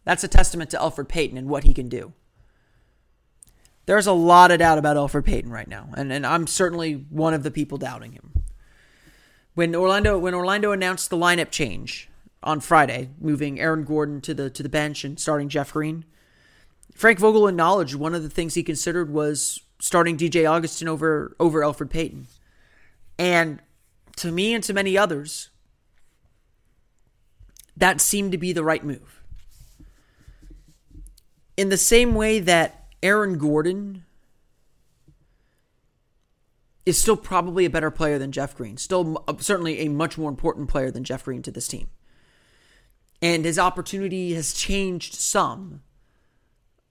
that's 0.03 0.23
a 0.23 0.27
testament 0.27 0.69
to 0.71 0.77
Elfrid 0.77 1.07
Payton 1.07 1.37
and 1.37 1.49
what 1.49 1.63
he 1.63 1.73
can 1.73 1.89
do 1.89 2.13
there's 3.89 4.05
a 4.05 4.13
lot 4.13 4.51
of 4.51 4.59
doubt 4.59 4.77
about 4.77 4.97
Elfrid 4.97 5.25
Payton 5.25 5.49
right 5.49 5.67
now, 5.67 5.89
and, 5.97 6.13
and 6.13 6.23
I'm 6.23 6.45
certainly 6.45 6.93
one 7.09 7.33
of 7.33 7.41
the 7.41 7.49
people 7.49 7.79
doubting 7.79 8.11
him. 8.11 8.43
When 9.55 9.73
Orlando 9.73 10.15
when 10.19 10.35
Orlando 10.35 10.71
announced 10.71 11.09
the 11.09 11.17
lineup 11.17 11.49
change 11.49 12.07
on 12.43 12.59
Friday, 12.59 13.09
moving 13.19 13.59
Aaron 13.59 13.85
Gordon 13.85 14.21
to 14.21 14.35
the 14.35 14.51
to 14.51 14.61
the 14.61 14.69
bench 14.69 15.03
and 15.03 15.19
starting 15.19 15.49
Jeff 15.49 15.73
Green, 15.73 16.05
Frank 16.99 17.17
Vogel 17.17 17.47
acknowledged 17.47 17.95
one 17.95 18.13
of 18.13 18.23
the 18.23 18.29
things 18.29 18.55
he 18.55 18.61
considered 18.61 19.09
was 19.09 19.61
starting 19.79 20.17
DJ 20.17 20.45
Augustin 20.45 20.89
over 20.89 21.33
over 21.39 21.61
Elfrid 21.61 21.89
Payton. 21.89 22.27
And 23.17 23.61
to 24.17 24.29
me 24.33 24.53
and 24.53 24.61
to 24.65 24.73
many 24.73 24.97
others, 24.97 25.47
that 27.77 28.01
seemed 28.01 28.33
to 28.33 28.37
be 28.37 28.51
the 28.51 28.65
right 28.65 28.83
move. 28.83 29.23
In 31.55 31.69
the 31.69 31.77
same 31.77 32.15
way 32.15 32.39
that 32.39 32.87
Aaron 33.01 33.37
Gordon 33.37 34.03
is 36.85 36.99
still 36.99 37.15
probably 37.15 37.63
a 37.63 37.69
better 37.69 37.91
player 37.91 38.19
than 38.19 38.33
Jeff 38.33 38.57
Green, 38.57 38.75
still 38.75 39.23
uh, 39.25 39.35
certainly 39.37 39.79
a 39.79 39.87
much 39.87 40.17
more 40.17 40.29
important 40.29 40.67
player 40.67 40.91
than 40.91 41.05
Jeff 41.05 41.23
Green 41.23 41.43
to 41.43 41.51
this 41.51 41.69
team. 41.69 41.87
And 43.21 43.45
his 43.45 43.57
opportunity 43.57 44.33
has 44.33 44.51
changed 44.51 45.13
some. 45.13 45.81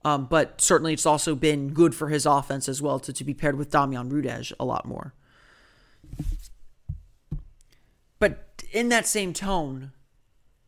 Um, 0.05 0.27
but 0.27 0.61
certainly 0.61 0.93
it's 0.93 1.05
also 1.05 1.35
been 1.35 1.73
good 1.73 1.93
for 1.93 2.07
his 2.07 2.25
offense 2.25 2.69
as 2.69 2.81
well 2.81 2.99
to, 2.99 3.11
to 3.11 3.23
be 3.23 3.33
paired 3.33 3.57
with 3.57 3.69
Damjan 3.69 4.11
Rudez 4.11 4.53
a 4.59 4.65
lot 4.65 4.85
more. 4.85 5.13
But 8.17 8.63
in 8.71 8.89
that 8.89 9.07
same 9.07 9.33
tone, 9.33 9.91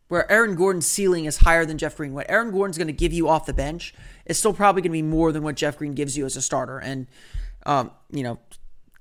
where 0.07 0.29
Aaron 0.29 0.55
Gordon's 0.55 0.87
ceiling 0.87 1.25
is 1.25 1.37
higher 1.37 1.65
than 1.65 1.77
Jeff 1.77 1.95
Green, 1.95 2.13
what 2.13 2.29
Aaron 2.29 2.51
Gordon's 2.51 2.77
going 2.77 2.87
to 2.87 2.93
give 2.93 3.13
you 3.13 3.29
off 3.29 3.45
the 3.45 3.53
bench 3.53 3.93
is 4.25 4.37
still 4.37 4.53
probably 4.53 4.81
going 4.81 4.91
to 4.91 4.93
be 4.93 5.01
more 5.01 5.31
than 5.31 5.43
what 5.43 5.55
Jeff 5.55 5.77
Green 5.77 5.93
gives 5.93 6.17
you 6.17 6.25
as 6.25 6.35
a 6.35 6.41
starter. 6.41 6.79
And, 6.79 7.07
um, 7.65 7.91
you 8.11 8.23
know, 8.23 8.37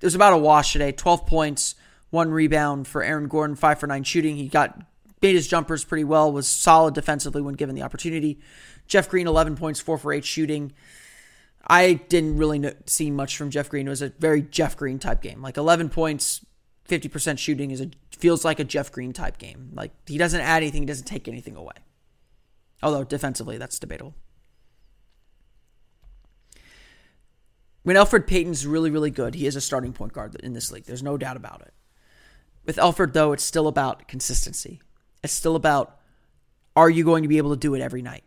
it 0.00 0.04
was 0.04 0.14
about 0.14 0.32
a 0.32 0.38
wash 0.38 0.72
today 0.72 0.92
12 0.92 1.26
points, 1.26 1.74
one 2.10 2.30
rebound 2.30 2.86
for 2.86 3.02
Aaron 3.02 3.26
Gordon, 3.26 3.56
five 3.56 3.80
for 3.80 3.88
nine 3.88 4.04
shooting. 4.04 4.36
He 4.36 4.46
got 4.46 4.80
made 5.20 5.34
his 5.34 5.46
jumpers 5.46 5.84
pretty 5.84 6.04
well, 6.04 6.32
was 6.32 6.48
solid 6.48 6.94
defensively 6.94 7.42
when 7.42 7.54
given 7.54 7.74
the 7.74 7.82
opportunity. 7.82 8.38
Jeff 8.90 9.08
Green, 9.08 9.28
11 9.28 9.56
points, 9.56 9.80
four 9.80 9.96
for 9.96 10.12
eight 10.12 10.24
shooting. 10.24 10.72
I 11.66 11.94
didn't 11.94 12.36
really 12.36 12.74
see 12.86 13.10
much 13.10 13.36
from 13.36 13.50
Jeff 13.50 13.68
Green. 13.68 13.86
It 13.86 13.90
was 13.90 14.02
a 14.02 14.10
very 14.18 14.42
Jeff 14.42 14.76
Green 14.76 14.98
type 14.98 15.22
game. 15.22 15.40
Like 15.40 15.56
11 15.56 15.90
points, 15.90 16.44
50% 16.88 17.38
shooting 17.38 17.70
is 17.70 17.80
a 17.80 17.90
feels 18.18 18.44
like 18.44 18.58
a 18.58 18.64
Jeff 18.64 18.90
Green 18.90 19.12
type 19.12 19.38
game. 19.38 19.70
Like 19.72 19.92
he 20.06 20.18
doesn't 20.18 20.40
add 20.40 20.58
anything, 20.58 20.82
he 20.82 20.86
doesn't 20.86 21.06
take 21.06 21.28
anything 21.28 21.54
away. 21.54 21.76
Although 22.82 23.04
defensively, 23.04 23.58
that's 23.58 23.78
debatable. 23.78 24.14
When 27.84 27.96
Elfrid 27.96 28.26
Payton's 28.26 28.66
really, 28.66 28.90
really 28.90 29.10
good, 29.10 29.36
he 29.36 29.46
is 29.46 29.54
a 29.54 29.60
starting 29.60 29.92
point 29.92 30.12
guard 30.12 30.34
in 30.42 30.52
this 30.52 30.72
league. 30.72 30.84
There's 30.84 31.02
no 31.02 31.16
doubt 31.16 31.36
about 31.36 31.62
it. 31.62 31.72
With 32.66 32.76
Elfrid, 32.76 33.12
though, 33.12 33.32
it's 33.32 33.44
still 33.44 33.68
about 33.68 34.08
consistency. 34.08 34.82
It's 35.22 35.32
still 35.32 35.56
about 35.56 35.96
are 36.74 36.90
you 36.90 37.04
going 37.04 37.22
to 37.22 37.28
be 37.28 37.38
able 37.38 37.50
to 37.50 37.56
do 37.56 37.74
it 37.74 37.80
every 37.80 38.02
night? 38.02 38.24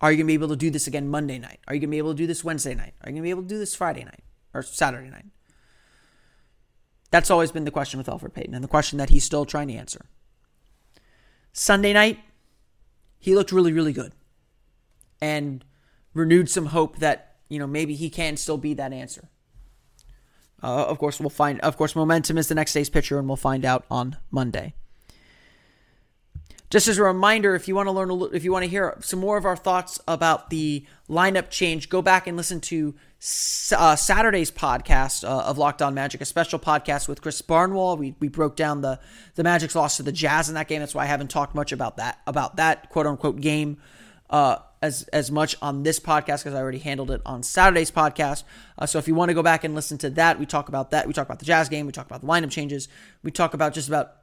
Are 0.00 0.10
you 0.10 0.18
going 0.18 0.26
to 0.26 0.30
be 0.30 0.34
able 0.34 0.48
to 0.48 0.56
do 0.56 0.70
this 0.70 0.86
again 0.86 1.08
Monday 1.08 1.38
night? 1.38 1.60
Are 1.66 1.74
you 1.74 1.80
going 1.80 1.88
to 1.88 1.94
be 1.94 1.98
able 1.98 2.12
to 2.12 2.16
do 2.16 2.26
this 2.26 2.44
Wednesday 2.44 2.74
night? 2.74 2.94
Are 3.02 3.08
you 3.08 3.14
going 3.14 3.22
to 3.22 3.22
be 3.22 3.30
able 3.30 3.42
to 3.42 3.48
do 3.48 3.58
this 3.58 3.74
Friday 3.74 4.04
night 4.04 4.22
or 4.52 4.62
Saturday 4.62 5.08
night? 5.08 5.26
That's 7.10 7.30
always 7.30 7.50
been 7.50 7.64
the 7.64 7.70
question 7.70 7.98
with 7.98 8.08
Elfrid 8.08 8.34
Payton 8.34 8.54
and 8.54 8.62
the 8.62 8.68
question 8.68 8.98
that 8.98 9.10
he's 9.10 9.24
still 9.24 9.46
trying 9.46 9.68
to 9.68 9.74
answer. 9.74 10.06
Sunday 11.52 11.92
night, 11.92 12.18
he 13.18 13.34
looked 13.34 13.52
really, 13.52 13.72
really 13.72 13.92
good 13.92 14.12
and 15.20 15.64
renewed 16.12 16.50
some 16.50 16.66
hope 16.66 16.98
that, 16.98 17.36
you 17.48 17.58
know, 17.58 17.66
maybe 17.66 17.94
he 17.94 18.10
can 18.10 18.36
still 18.36 18.58
be 18.58 18.74
that 18.74 18.92
answer. 18.92 19.30
Uh, 20.62 20.84
of 20.84 20.98
course, 20.98 21.20
we'll 21.20 21.30
find, 21.30 21.60
of 21.60 21.76
course, 21.76 21.94
momentum 21.94 22.36
is 22.38 22.48
the 22.48 22.54
next 22.54 22.72
day's 22.72 22.90
pitcher, 22.90 23.18
and 23.18 23.28
we'll 23.28 23.36
find 23.36 23.64
out 23.64 23.84
on 23.90 24.16
Monday. 24.30 24.74
Just 26.68 26.88
as 26.88 26.98
a 26.98 27.02
reminder, 27.02 27.54
if 27.54 27.68
you 27.68 27.76
want 27.76 27.86
to 27.86 27.92
learn, 27.92 28.10
a, 28.10 28.24
if 28.26 28.42
you 28.42 28.52
want 28.52 28.64
to 28.64 28.68
hear 28.68 28.96
some 29.00 29.20
more 29.20 29.36
of 29.36 29.44
our 29.44 29.56
thoughts 29.56 30.00
about 30.08 30.50
the 30.50 30.84
lineup 31.08 31.48
change, 31.48 31.88
go 31.88 32.02
back 32.02 32.26
and 32.26 32.36
listen 32.36 32.60
to 32.62 32.94
uh, 33.76 33.94
Saturday's 33.96 34.50
podcast 34.50 35.22
uh, 35.22 35.42
of 35.44 35.58
Locked 35.58 35.80
On 35.80 35.94
Magic, 35.94 36.20
a 36.20 36.24
special 36.24 36.58
podcast 36.58 37.08
with 37.08 37.22
Chris 37.22 37.40
Barnwell. 37.40 37.96
We, 37.96 38.14
we 38.18 38.28
broke 38.28 38.56
down 38.56 38.80
the 38.80 38.98
the 39.36 39.44
Magic's 39.44 39.74
loss 39.76 39.96
to 39.98 40.02
the 40.02 40.12
Jazz 40.12 40.48
in 40.48 40.56
that 40.56 40.66
game. 40.66 40.80
That's 40.80 40.94
why 40.94 41.04
I 41.04 41.06
haven't 41.06 41.30
talked 41.30 41.54
much 41.54 41.70
about 41.70 41.98
that 41.98 42.20
about 42.26 42.56
that 42.56 42.90
quote 42.90 43.06
unquote 43.06 43.40
game 43.40 43.78
uh, 44.28 44.56
as 44.82 45.04
as 45.12 45.30
much 45.30 45.56
on 45.62 45.82
this 45.82 46.00
podcast 46.00 46.40
because 46.40 46.54
I 46.54 46.58
already 46.60 46.78
handled 46.78 47.10
it 47.10 47.22
on 47.24 47.42
Saturday's 47.42 47.90
podcast. 47.90 48.42
Uh, 48.76 48.86
so 48.86 48.98
if 48.98 49.06
you 49.06 49.14
want 49.14 49.30
to 49.30 49.34
go 49.34 49.42
back 49.42 49.64
and 49.64 49.74
listen 49.74 49.98
to 49.98 50.10
that, 50.10 50.38
we 50.38 50.46
talk 50.46 50.68
about 50.68 50.90
that. 50.90 51.06
We 51.06 51.12
talk 51.12 51.26
about 51.26 51.38
the 51.38 51.46
Jazz 51.46 51.68
game. 51.68 51.86
We 51.86 51.92
talk 51.92 52.06
about 52.06 52.22
the 52.22 52.26
lineup 52.26 52.50
changes. 52.50 52.88
We 53.22 53.30
talk 53.30 53.54
about 53.54 53.72
just 53.72 53.88
about 53.88 54.16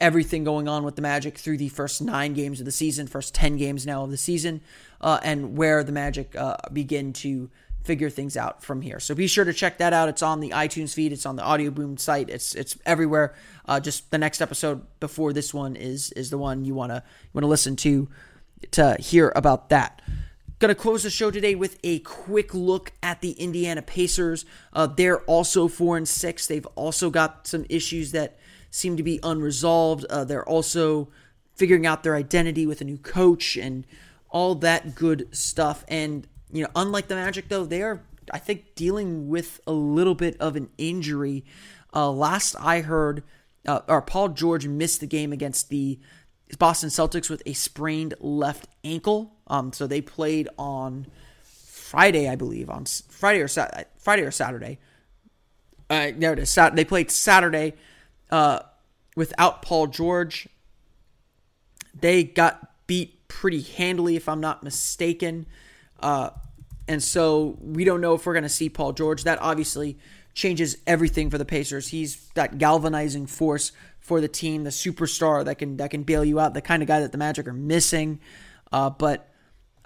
everything 0.00 0.44
going 0.44 0.66
on 0.66 0.82
with 0.82 0.96
the 0.96 1.02
Magic 1.02 1.36
through 1.36 1.58
the 1.58 1.68
first 1.68 2.00
nine 2.00 2.32
games 2.32 2.60
of 2.60 2.66
the 2.66 2.72
season, 2.72 3.06
first 3.06 3.34
10 3.34 3.56
games 3.56 3.86
now 3.86 4.04
of 4.04 4.10
the 4.10 4.16
season, 4.16 4.60
uh, 5.00 5.20
and 5.22 5.56
where 5.56 5.84
the 5.84 5.92
Magic 5.92 6.34
uh, 6.36 6.56
begin 6.72 7.12
to 7.12 7.50
figure 7.82 8.10
things 8.10 8.36
out 8.36 8.62
from 8.62 8.82
here. 8.82 9.00
So 9.00 9.14
be 9.14 9.26
sure 9.26 9.44
to 9.44 9.52
check 9.52 9.78
that 9.78 9.92
out. 9.92 10.08
It's 10.08 10.22
on 10.22 10.40
the 10.40 10.50
iTunes 10.50 10.94
feed, 10.94 11.12
it's 11.12 11.26
on 11.26 11.36
the 11.36 11.42
Audio 11.42 11.70
Boom 11.70 11.96
site, 11.96 12.28
it's 12.28 12.54
it's 12.54 12.76
everywhere. 12.84 13.34
Uh, 13.66 13.80
just 13.80 14.10
the 14.10 14.18
next 14.18 14.40
episode 14.40 14.82
before 15.00 15.32
this 15.32 15.54
one 15.54 15.76
is 15.76 16.12
is 16.12 16.30
the 16.30 16.38
one 16.38 16.64
you 16.64 16.74
wanna 16.74 17.02
you 17.22 17.30
wanna 17.32 17.46
listen 17.46 17.76
to 17.76 18.08
to 18.72 18.96
hear 19.00 19.32
about 19.34 19.70
that. 19.70 20.02
Gonna 20.58 20.74
close 20.74 21.04
the 21.04 21.10
show 21.10 21.30
today 21.30 21.54
with 21.54 21.78
a 21.82 22.00
quick 22.00 22.52
look 22.52 22.92
at 23.02 23.22
the 23.22 23.32
Indiana 23.32 23.80
Pacers. 23.80 24.44
Uh, 24.74 24.86
they're 24.86 25.20
also 25.22 25.68
four 25.68 25.96
and 25.96 26.06
six. 26.06 26.46
They've 26.46 26.66
also 26.74 27.08
got 27.08 27.46
some 27.46 27.64
issues 27.70 28.12
that 28.12 28.38
seem 28.70 28.96
to 28.96 29.02
be 29.02 29.18
unresolved. 29.22 30.04
Uh, 30.06 30.24
they're 30.24 30.48
also 30.48 31.08
figuring 31.54 31.86
out 31.86 32.02
their 32.02 32.16
identity 32.16 32.66
with 32.66 32.80
a 32.80 32.84
new 32.84 32.96
coach 32.96 33.56
and 33.56 33.86
all 34.30 34.54
that 34.54 34.94
good 34.94 35.28
stuff. 35.32 35.84
And, 35.88 36.26
you 36.52 36.62
know, 36.62 36.70
unlike 36.74 37.08
the 37.08 37.16
Magic, 37.16 37.48
though, 37.48 37.64
they 37.64 37.82
are, 37.82 38.02
I 38.32 38.38
think, 38.38 38.74
dealing 38.74 39.28
with 39.28 39.60
a 39.66 39.72
little 39.72 40.14
bit 40.14 40.40
of 40.40 40.56
an 40.56 40.70
injury. 40.78 41.44
Uh, 41.92 42.10
last 42.10 42.56
I 42.58 42.80
heard, 42.80 43.24
uh, 43.66 43.80
or 43.88 44.00
Paul 44.00 44.30
George 44.30 44.66
missed 44.66 45.00
the 45.00 45.06
game 45.06 45.32
against 45.32 45.68
the 45.68 45.98
Boston 46.58 46.88
Celtics 46.88 47.28
with 47.28 47.42
a 47.44 47.52
sprained 47.52 48.14
left 48.20 48.68
ankle. 48.84 49.34
Um, 49.46 49.72
so 49.72 49.86
they 49.86 50.00
played 50.00 50.48
on 50.58 51.06
Friday, 51.42 52.28
I 52.28 52.36
believe, 52.36 52.70
on 52.70 52.86
Friday 52.86 53.40
or 53.40 53.48
Friday 53.98 54.22
or 54.22 54.30
Saturday. 54.30 54.78
Uh, 55.88 56.12
there 56.16 56.32
it 56.32 56.38
is. 56.38 56.54
They 56.54 56.84
played 56.84 57.10
Saturday 57.10 57.74
uh, 58.30 58.60
without 59.16 59.62
Paul 59.62 59.86
George. 59.86 60.48
They 61.94 62.24
got 62.24 62.70
beat 62.86 63.28
pretty 63.28 63.62
handily, 63.62 64.16
if 64.16 64.28
I'm 64.28 64.40
not 64.40 64.62
mistaken. 64.62 65.46
Uh, 66.00 66.30
and 66.88 67.02
so 67.02 67.56
we 67.60 67.84
don't 67.84 68.00
know 68.00 68.14
if 68.14 68.26
we're 68.26 68.32
going 68.32 68.42
to 68.42 68.48
see 68.48 68.68
Paul 68.68 68.92
George. 68.92 69.24
That 69.24 69.40
obviously 69.40 69.98
changes 70.34 70.76
everything 70.86 71.30
for 71.30 71.38
the 71.38 71.44
Pacers. 71.44 71.88
He's 71.88 72.28
that 72.34 72.58
galvanizing 72.58 73.26
force 73.26 73.72
for 74.00 74.20
the 74.20 74.28
team, 74.28 74.64
the 74.64 74.70
superstar 74.70 75.44
that 75.44 75.58
can 75.58 75.76
that 75.76 75.90
can 75.90 76.02
bail 76.02 76.24
you 76.24 76.40
out, 76.40 76.54
the 76.54 76.62
kind 76.62 76.82
of 76.82 76.88
guy 76.88 77.00
that 77.00 77.12
the 77.12 77.18
Magic 77.18 77.46
are 77.46 77.52
missing. 77.52 78.20
Uh, 78.72 78.90
but 78.90 79.28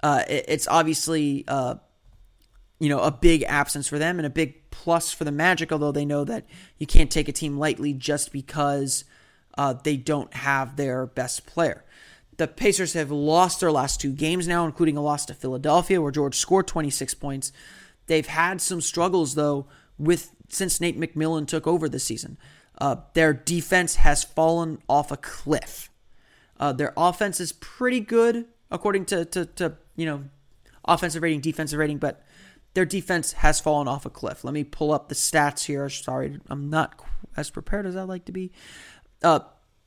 uh, 0.01 0.23
it, 0.27 0.45
it's 0.47 0.67
obviously 0.67 1.43
uh, 1.47 1.75
you 2.79 2.89
know 2.89 3.01
a 3.01 3.11
big 3.11 3.43
absence 3.43 3.87
for 3.87 3.99
them 3.99 4.17
and 4.17 4.25
a 4.25 4.29
big 4.29 4.64
plus 4.85 5.11
for 5.11 5.23
the 5.23 5.31
Magic, 5.31 5.71
although 5.71 5.91
they 5.91 6.05
know 6.05 6.23
that 6.23 6.45
you 6.77 6.85
can't 6.85 7.09
take 7.09 7.27
a 7.27 7.31
team 7.31 7.57
lightly 7.57 7.91
just 7.91 8.31
because 8.31 9.03
uh, 9.57 9.73
they 9.73 9.97
don't 9.97 10.31
have 10.35 10.75
their 10.75 11.07
best 11.07 11.47
player. 11.47 11.83
The 12.37 12.47
Pacers 12.47 12.93
have 12.93 13.09
lost 13.09 13.61
their 13.61 13.71
last 13.71 13.99
two 13.99 14.11
games 14.11 14.47
now, 14.47 14.63
including 14.63 14.95
a 14.95 15.01
loss 15.01 15.25
to 15.25 15.33
Philadelphia, 15.33 15.99
where 15.99 16.11
George 16.11 16.35
scored 16.37 16.67
26 16.67 17.15
points. 17.15 17.51
They've 18.05 18.27
had 18.27 18.61
some 18.61 18.79
struggles 18.79 19.33
though 19.33 19.65
with 19.97 20.35
since 20.49 20.79
Nate 20.79 20.99
McMillan 20.99 21.47
took 21.47 21.65
over 21.65 21.89
this 21.89 22.03
season. 22.03 22.37
Uh, 22.77 22.97
their 23.15 23.33
defense 23.33 23.95
has 23.95 24.23
fallen 24.23 24.77
off 24.87 25.11
a 25.11 25.17
cliff. 25.17 25.89
Uh, 26.59 26.73
their 26.73 26.93
offense 26.95 27.39
is 27.39 27.53
pretty 27.53 28.01
good 28.01 28.45
according 28.69 29.05
to, 29.05 29.25
to, 29.25 29.45
to 29.47 29.77
you 29.95 30.05
know 30.05 30.25
offensive 30.87 31.23
rating, 31.23 31.41
defensive 31.41 31.79
rating, 31.79 31.97
but 31.97 32.21
their 32.75 32.85
defense 32.85 33.31
has 33.31 33.59
fallen 33.59 33.87
off 33.87 34.05
a 34.05 34.09
cliff. 34.09 34.43
Let 34.43 34.53
me 34.53 34.63
pull 34.63 34.91
up 34.91 35.09
the 35.09 35.15
stats 35.15 35.65
here. 35.65 35.89
Sorry, 35.89 36.39
I'm 36.47 36.69
not 36.69 37.01
as 37.35 37.49
prepared 37.49 37.85
as 37.85 37.95
I 37.95 38.03
like 38.03 38.25
to 38.25 38.31
be. 38.31 38.51
Uh, 39.23 39.39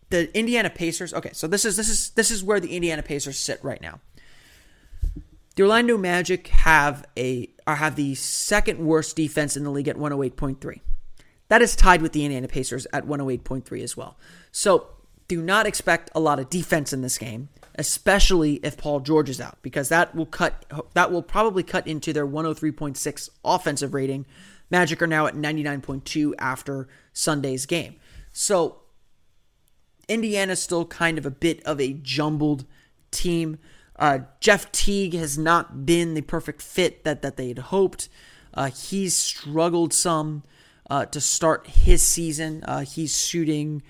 the 0.08 0.36
Indiana 0.36 0.70
Pacers. 0.70 1.12
Okay, 1.12 1.30
so 1.32 1.46
this 1.46 1.64
is 1.66 1.76
this 1.76 1.90
is 1.90 2.10
this 2.10 2.30
is 2.30 2.42
where 2.42 2.58
the 2.58 2.74
Indiana 2.74 3.02
Pacers 3.02 3.38
sit 3.38 3.62
right 3.62 3.80
now. 3.80 4.00
The 5.54 5.62
Orlando 5.62 5.98
Magic 5.98 6.48
have 6.48 7.06
a 7.16 7.50
or 7.66 7.76
have 7.76 7.94
the 7.96 8.14
second 8.14 8.78
worst 8.78 9.16
defense 9.16 9.54
in 9.54 9.64
the 9.64 9.70
league 9.70 9.88
at 9.88 9.96
108.3. 9.96 10.80
That 11.48 11.60
is 11.60 11.76
tied 11.76 12.00
with 12.00 12.12
the 12.12 12.24
Indiana 12.24 12.48
Pacers 12.48 12.86
at 12.92 13.06
108.3 13.06 13.82
as 13.82 13.98
well. 13.98 14.18
So 14.50 14.88
do 15.28 15.42
not 15.42 15.66
expect 15.66 16.10
a 16.14 16.20
lot 16.20 16.38
of 16.38 16.50
defense 16.50 16.92
in 16.92 17.02
this 17.02 17.18
game 17.18 17.48
especially 17.78 18.54
if 18.64 18.76
Paul 18.76 19.00
George 19.00 19.30
is 19.30 19.40
out, 19.40 19.56
because 19.62 19.88
that 19.88 20.14
will 20.14 20.26
cut 20.26 20.66
that 20.94 21.12
will 21.12 21.22
probably 21.22 21.62
cut 21.62 21.86
into 21.86 22.12
their 22.12 22.26
103.6 22.26 23.30
offensive 23.44 23.94
rating. 23.94 24.26
Magic 24.70 25.00
are 25.00 25.06
now 25.06 25.26
at 25.26 25.34
99.2 25.34 26.34
after 26.38 26.88
Sunday's 27.12 27.64
game. 27.64 27.96
So 28.32 28.80
Indiana's 30.08 30.60
still 30.60 30.84
kind 30.84 31.16
of 31.16 31.24
a 31.24 31.30
bit 31.30 31.62
of 31.64 31.80
a 31.80 31.94
jumbled 31.94 32.66
team. 33.10 33.58
Uh, 33.96 34.20
Jeff 34.40 34.70
Teague 34.72 35.14
has 35.14 35.38
not 35.38 35.86
been 35.86 36.14
the 36.14 36.20
perfect 36.20 36.60
fit 36.60 37.04
that, 37.04 37.22
that 37.22 37.36
they 37.36 37.48
had 37.48 37.58
hoped. 37.58 38.08
Uh, 38.52 38.70
he's 38.70 39.16
struggled 39.16 39.94
some 39.94 40.42
uh, 40.90 41.06
to 41.06 41.20
start 41.20 41.66
his 41.66 42.02
season. 42.02 42.62
Uh, 42.64 42.80
he's 42.80 43.18
shooting. 43.18 43.82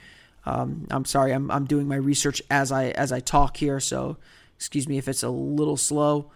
Um, 0.48 0.86
I'm 0.90 1.04
sorry, 1.04 1.32
I'm, 1.32 1.50
I'm 1.50 1.66
doing 1.66 1.86
my 1.86 1.96
research 1.96 2.40
as 2.50 2.72
I 2.72 2.86
as 2.86 3.12
I 3.12 3.20
talk 3.20 3.58
here, 3.58 3.80
so 3.80 4.16
excuse 4.56 4.88
me 4.88 4.96
if 4.96 5.06
it's 5.06 5.22
a 5.22 5.28
little 5.28 5.76
slow. 5.76 6.30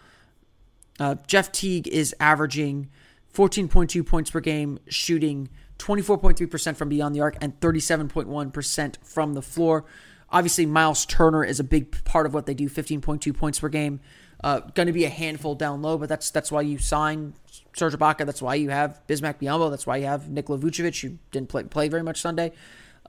Uh, 1.01 1.14
Jeff 1.27 1.51
Teague 1.51 1.88
is 1.88 2.14
averaging 2.20 2.90
14.2 3.33 4.07
points 4.07 4.31
per 4.31 4.40
game, 4.40 4.79
shooting 4.87 5.48
24.3% 5.79 6.77
from 6.77 6.90
beyond 6.90 7.14
the 7.14 7.22
arc 7.22 7.38
and 7.40 7.59
37.1% 7.59 8.96
from 9.03 9.33
the 9.33 9.40
floor. 9.40 9.87
Obviously, 10.29 10.66
Myles 10.66 11.07
Turner 11.07 11.42
is 11.42 11.59
a 11.59 11.64
big 11.64 12.05
part 12.05 12.27
of 12.27 12.35
what 12.35 12.44
they 12.44 12.55
do 12.55 12.68
15.2 12.68 13.35
points 13.35 13.61
per 13.61 13.70
game. 13.70 14.01
Uh, 14.44 14.61
going 14.75 14.88
to 14.88 14.92
be 14.92 15.07
a 15.07 15.11
handful 15.11 15.55
down 15.55 15.81
low, 15.81 15.96
but 15.96 16.11
that's 16.11 16.31
that's 16.31 16.53
why 16.53 16.61
you 16.61 16.77
sign 16.77 17.33
Serge 17.75 17.94
Ibaka. 17.94 18.27
That's 18.27 18.42
why 18.42 18.57
you 18.57 18.68
have 18.68 19.01
Bismack 19.09 19.38
Biyombo. 19.40 19.70
That's 19.70 19.87
why 19.87 19.96
you 19.96 20.07
have 20.07 20.29
Nikola 20.29 20.59
Vucevic, 20.59 21.01
who 21.01 21.16
didn't 21.31 21.48
play, 21.48 21.62
play 21.62 21.88
very 21.88 22.03
much 22.03 22.20
Sunday 22.20 22.53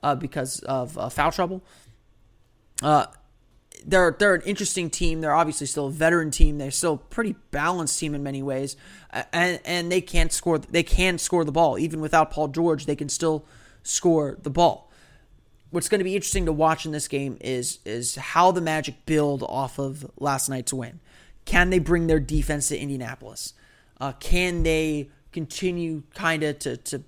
uh, 0.04 0.14
because 0.14 0.60
of 0.60 0.96
uh, 0.98 1.08
foul 1.08 1.32
trouble. 1.32 1.64
Uh, 2.82 3.06
they're 3.86 4.14
they're 4.18 4.34
an 4.34 4.42
interesting 4.42 4.90
team. 4.90 5.20
They're 5.20 5.34
obviously 5.34 5.66
still 5.66 5.86
a 5.86 5.90
veteran 5.90 6.30
team. 6.30 6.58
They're 6.58 6.70
still 6.70 6.94
a 6.94 6.98
pretty 6.98 7.34
balanced 7.50 7.98
team 7.98 8.14
in 8.14 8.22
many 8.22 8.42
ways, 8.42 8.76
and 9.32 9.60
and 9.64 9.90
they 9.90 10.00
can't 10.00 10.32
score. 10.32 10.58
They 10.58 10.82
can 10.82 11.18
score 11.18 11.44
the 11.44 11.52
ball 11.52 11.78
even 11.78 12.00
without 12.00 12.30
Paul 12.30 12.48
George. 12.48 12.86
They 12.86 12.96
can 12.96 13.08
still 13.08 13.46
score 13.82 14.38
the 14.42 14.50
ball. 14.50 14.92
What's 15.70 15.88
going 15.88 15.98
to 15.98 16.04
be 16.04 16.14
interesting 16.14 16.46
to 16.46 16.52
watch 16.52 16.86
in 16.86 16.92
this 16.92 17.08
game 17.08 17.38
is 17.40 17.78
is 17.84 18.14
how 18.14 18.52
the 18.52 18.60
Magic 18.60 19.06
build 19.06 19.42
off 19.42 19.78
of 19.78 20.08
last 20.18 20.48
night's 20.48 20.72
win. 20.72 21.00
Can 21.46 21.70
they 21.70 21.78
bring 21.78 22.06
their 22.06 22.20
defense 22.20 22.68
to 22.68 22.78
Indianapolis? 22.78 23.54
Uh, 24.00 24.12
can 24.12 24.62
they 24.62 25.10
continue 25.32 26.02
kind 26.14 26.42
of 26.42 26.58
to 26.60 26.76
to 26.76 27.02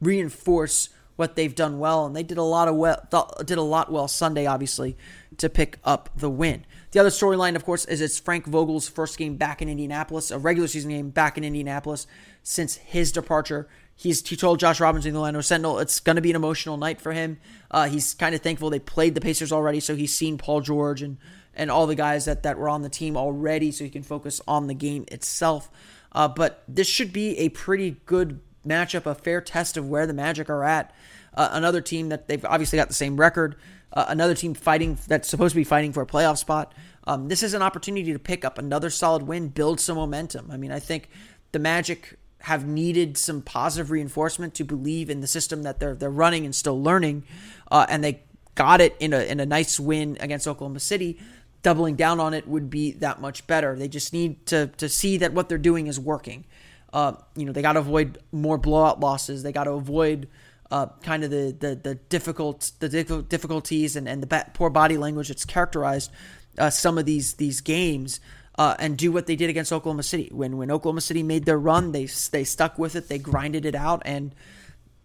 reinforce 0.00 0.88
what 1.20 1.36
they've 1.36 1.54
done 1.54 1.78
well? 1.78 2.06
And 2.06 2.16
they 2.16 2.24
did 2.24 2.38
a 2.38 2.42
lot 2.42 2.66
of 2.66 2.74
well 2.74 3.06
did 3.44 3.58
a 3.58 3.62
lot 3.62 3.92
well 3.92 4.08
Sunday, 4.08 4.46
obviously 4.46 4.96
to 5.40 5.48
pick 5.48 5.78
up 5.84 6.10
the 6.16 6.28
win. 6.28 6.64
The 6.90 6.98
other 6.98 7.08
storyline, 7.08 7.54
of 7.56 7.64
course, 7.64 7.84
is 7.84 8.00
it's 8.00 8.18
Frank 8.18 8.46
Vogel's 8.46 8.88
first 8.88 9.16
game 9.16 9.36
back 9.36 9.62
in 9.62 9.68
Indianapolis, 9.68 10.30
a 10.30 10.38
regular 10.38 10.68
season 10.68 10.90
game 10.90 11.10
back 11.10 11.38
in 11.38 11.44
Indianapolis 11.44 12.06
since 12.42 12.76
his 12.76 13.12
departure. 13.12 13.68
He's 13.94 14.26
he 14.26 14.36
told 14.36 14.58
Josh 14.58 14.80
Robinson, 14.80 15.12
the 15.12 15.18
Orlando 15.18 15.40
Sentinel, 15.40 15.78
it's 15.78 16.00
going 16.00 16.16
to 16.16 16.22
be 16.22 16.30
an 16.30 16.36
emotional 16.36 16.76
night 16.76 17.00
for 17.00 17.12
him. 17.12 17.38
Uh, 17.70 17.88
he's 17.88 18.14
kind 18.14 18.34
of 18.34 18.40
thankful 18.40 18.70
they 18.70 18.78
played 18.80 19.14
the 19.14 19.20
Pacers 19.20 19.52
already, 19.52 19.80
so 19.80 19.94
he's 19.94 20.14
seen 20.14 20.36
Paul 20.36 20.62
George 20.62 21.02
and 21.02 21.18
and 21.54 21.70
all 21.70 21.86
the 21.86 21.94
guys 21.94 22.24
that 22.24 22.42
that 22.42 22.58
were 22.58 22.68
on 22.68 22.82
the 22.82 22.88
team 22.88 23.16
already, 23.16 23.70
so 23.70 23.84
he 23.84 23.90
can 23.90 24.02
focus 24.02 24.40
on 24.48 24.66
the 24.66 24.74
game 24.74 25.04
itself. 25.08 25.70
Uh, 26.12 26.28
but 26.28 26.64
this 26.66 26.88
should 26.88 27.12
be 27.12 27.38
a 27.38 27.50
pretty 27.50 27.96
good 28.06 28.40
matchup, 28.66 29.06
a 29.06 29.14
fair 29.14 29.40
test 29.40 29.76
of 29.76 29.88
where 29.88 30.06
the 30.06 30.14
Magic 30.14 30.50
are 30.50 30.64
at. 30.64 30.94
Uh, 31.34 31.48
another 31.52 31.80
team 31.80 32.08
that 32.08 32.26
they've 32.26 32.44
obviously 32.44 32.76
got 32.76 32.88
the 32.88 32.94
same 32.94 33.16
record 33.16 33.56
uh, 33.92 34.06
another 34.08 34.34
team 34.34 34.54
fighting 34.54 34.98
that's 35.08 35.28
supposed 35.28 35.52
to 35.52 35.56
be 35.56 35.64
fighting 35.64 35.92
for 35.92 36.02
a 36.02 36.06
playoff 36.06 36.38
spot. 36.38 36.72
Um, 37.06 37.28
this 37.28 37.42
is 37.42 37.54
an 37.54 37.62
opportunity 37.62 38.12
to 38.12 38.18
pick 38.18 38.44
up 38.44 38.58
another 38.58 38.90
solid 38.90 39.22
win, 39.22 39.48
build 39.48 39.80
some 39.80 39.96
momentum. 39.96 40.50
I 40.50 40.56
mean, 40.56 40.70
I 40.70 40.78
think 40.78 41.08
the 41.52 41.58
Magic 41.58 42.16
have 42.42 42.66
needed 42.66 43.18
some 43.18 43.42
positive 43.42 43.90
reinforcement 43.90 44.54
to 44.54 44.64
believe 44.64 45.10
in 45.10 45.20
the 45.20 45.26
system 45.26 45.62
that 45.64 45.80
they're 45.80 45.94
they're 45.94 46.10
running 46.10 46.44
and 46.44 46.54
still 46.54 46.80
learning, 46.80 47.24
uh, 47.70 47.86
and 47.88 48.04
they 48.04 48.22
got 48.54 48.80
it 48.80 48.96
in 49.00 49.12
a 49.12 49.20
in 49.20 49.40
a 49.40 49.46
nice 49.46 49.80
win 49.80 50.16
against 50.20 50.46
Oklahoma 50.46 50.80
City. 50.80 51.18
Doubling 51.62 51.94
down 51.94 52.20
on 52.20 52.32
it 52.32 52.48
would 52.48 52.70
be 52.70 52.92
that 52.92 53.20
much 53.20 53.46
better. 53.46 53.76
They 53.76 53.88
just 53.88 54.12
need 54.12 54.46
to 54.46 54.68
to 54.78 54.88
see 54.88 55.16
that 55.18 55.32
what 55.32 55.48
they're 55.48 55.58
doing 55.58 55.88
is 55.88 55.98
working. 55.98 56.44
Uh, 56.92 57.12
you 57.36 57.44
know, 57.44 57.52
they 57.52 57.62
got 57.62 57.74
to 57.74 57.80
avoid 57.80 58.18
more 58.32 58.58
blowout 58.58 59.00
losses. 59.00 59.42
They 59.42 59.52
got 59.52 59.64
to 59.64 59.72
avoid 59.72 60.28
uh, 60.70 60.86
kind 61.02 61.24
of 61.24 61.30
the, 61.30 61.54
the 61.58 61.74
the 61.74 61.94
difficult 61.94 62.72
the 62.78 62.88
difficulties 63.28 63.96
and, 63.96 64.08
and 64.08 64.22
the 64.22 64.46
poor 64.54 64.70
body 64.70 64.96
language 64.96 65.28
that's 65.28 65.44
characterized 65.44 66.10
uh, 66.58 66.70
some 66.70 66.96
of 66.96 67.06
these 67.06 67.34
these 67.34 67.60
games 67.60 68.20
uh, 68.56 68.76
and 68.78 68.96
do 68.96 69.10
what 69.10 69.26
they 69.26 69.36
did 69.36 69.50
against 69.50 69.72
Oklahoma 69.72 70.02
City 70.02 70.28
when 70.32 70.56
when 70.56 70.70
Oklahoma 70.70 71.00
City 71.00 71.22
made 71.22 71.44
their 71.44 71.58
run 71.58 71.90
they 71.92 72.06
they 72.30 72.44
stuck 72.44 72.78
with 72.78 72.94
it 72.94 73.08
they 73.08 73.18
grinded 73.18 73.64
it 73.64 73.74
out 73.74 74.02
and 74.04 74.32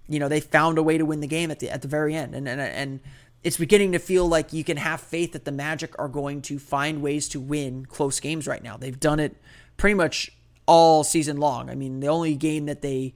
you 0.07 0.19
know 0.19 0.29
they 0.29 0.39
found 0.39 0.77
a 0.77 0.83
way 0.83 0.99
to 0.99 1.05
win 1.05 1.19
the 1.19 1.27
game 1.27 1.49
at 1.49 1.59
the 1.59 1.69
at 1.69 1.81
the 1.81 1.87
very 1.87 2.13
end 2.13 2.35
and 2.35 2.47
and 2.47 2.61
and 2.61 2.99
it's 3.43 3.57
beginning 3.57 3.91
to 3.91 3.99
feel 3.99 4.27
like 4.27 4.53
you 4.53 4.63
can 4.63 4.77
have 4.77 4.99
faith 4.99 5.33
that 5.33 5.45
the 5.45 5.51
Magic 5.51 5.93
are 5.99 6.07
going 6.07 6.41
to 6.41 6.57
find 6.57 7.03
ways 7.03 7.29
to 7.29 7.39
win 7.39 7.85
close 7.85 8.19
games 8.19 8.47
right 8.47 8.63
now. 8.63 8.75
They've 8.75 8.99
done 8.99 9.19
it 9.19 9.35
pretty 9.77 9.93
much 9.93 10.31
all 10.65 11.03
season 11.03 11.37
long. 11.37 11.69
I 11.69 11.75
mean, 11.75 11.99
the 11.99 12.07
only 12.07 12.35
game 12.35 12.65
that 12.65 12.81
they 12.81 13.13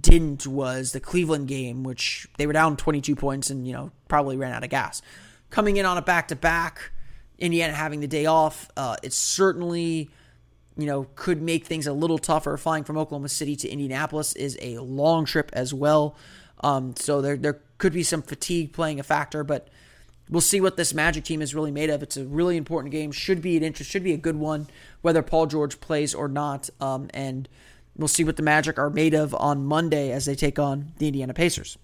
didn't 0.00 0.46
was 0.46 0.92
the 0.92 1.00
Cleveland 1.00 1.48
game, 1.48 1.82
which 1.82 2.26
they 2.38 2.46
were 2.46 2.52
down 2.52 2.76
22 2.76 3.14
points 3.14 3.50
and, 3.50 3.66
you 3.66 3.72
know, 3.72 3.90
probably 4.08 4.36
ran 4.36 4.52
out 4.52 4.64
of 4.64 4.70
gas. 4.70 5.02
Coming 5.50 5.76
in 5.76 5.86
on 5.86 5.96
a 5.96 6.02
back 6.02 6.28
to 6.28 6.36
back, 6.36 6.90
Indiana 7.38 7.72
having 7.72 8.00
the 8.00 8.08
day 8.08 8.26
off, 8.26 8.68
uh, 8.76 8.96
it 9.02 9.12
certainly, 9.12 10.10
you 10.76 10.86
know, 10.86 11.06
could 11.14 11.40
make 11.40 11.66
things 11.66 11.86
a 11.86 11.92
little 11.92 12.18
tougher. 12.18 12.56
Flying 12.56 12.84
from 12.84 12.98
Oklahoma 12.98 13.28
City 13.28 13.54
to 13.56 13.68
Indianapolis 13.68 14.34
is 14.34 14.58
a 14.60 14.78
long 14.78 15.24
trip 15.24 15.50
as 15.52 15.72
well. 15.72 16.16
Um, 16.62 16.96
so 16.96 17.20
there, 17.20 17.36
there 17.36 17.60
could 17.78 17.92
be 17.92 18.02
some 18.02 18.22
fatigue 18.22 18.72
playing 18.72 18.98
a 18.98 19.02
factor, 19.02 19.44
but 19.44 19.68
we'll 20.28 20.40
see 20.40 20.60
what 20.60 20.76
this 20.76 20.94
Magic 20.94 21.24
team 21.24 21.42
is 21.42 21.54
really 21.54 21.70
made 21.70 21.90
of. 21.90 22.02
It's 22.02 22.16
a 22.16 22.24
really 22.24 22.56
important 22.56 22.92
game. 22.92 23.12
Should 23.12 23.42
be 23.42 23.56
an 23.56 23.62
interest. 23.62 23.90
Should 23.90 24.04
be 24.04 24.14
a 24.14 24.18
good 24.18 24.36
one, 24.36 24.66
whether 25.06 25.22
Paul 25.22 25.46
George 25.46 25.80
plays 25.80 26.14
or 26.14 26.28
not. 26.28 26.68
Um, 26.80 27.08
and 27.14 27.48
We'll 27.98 28.08
see 28.08 28.24
what 28.24 28.36
the 28.36 28.42
Magic 28.42 28.78
are 28.78 28.90
made 28.90 29.14
of 29.14 29.34
on 29.34 29.64
Monday 29.64 30.12
as 30.12 30.26
they 30.26 30.34
take 30.34 30.58
on 30.58 30.92
the 30.98 31.06
Indiana 31.06 31.32
Pacers. 31.32 31.78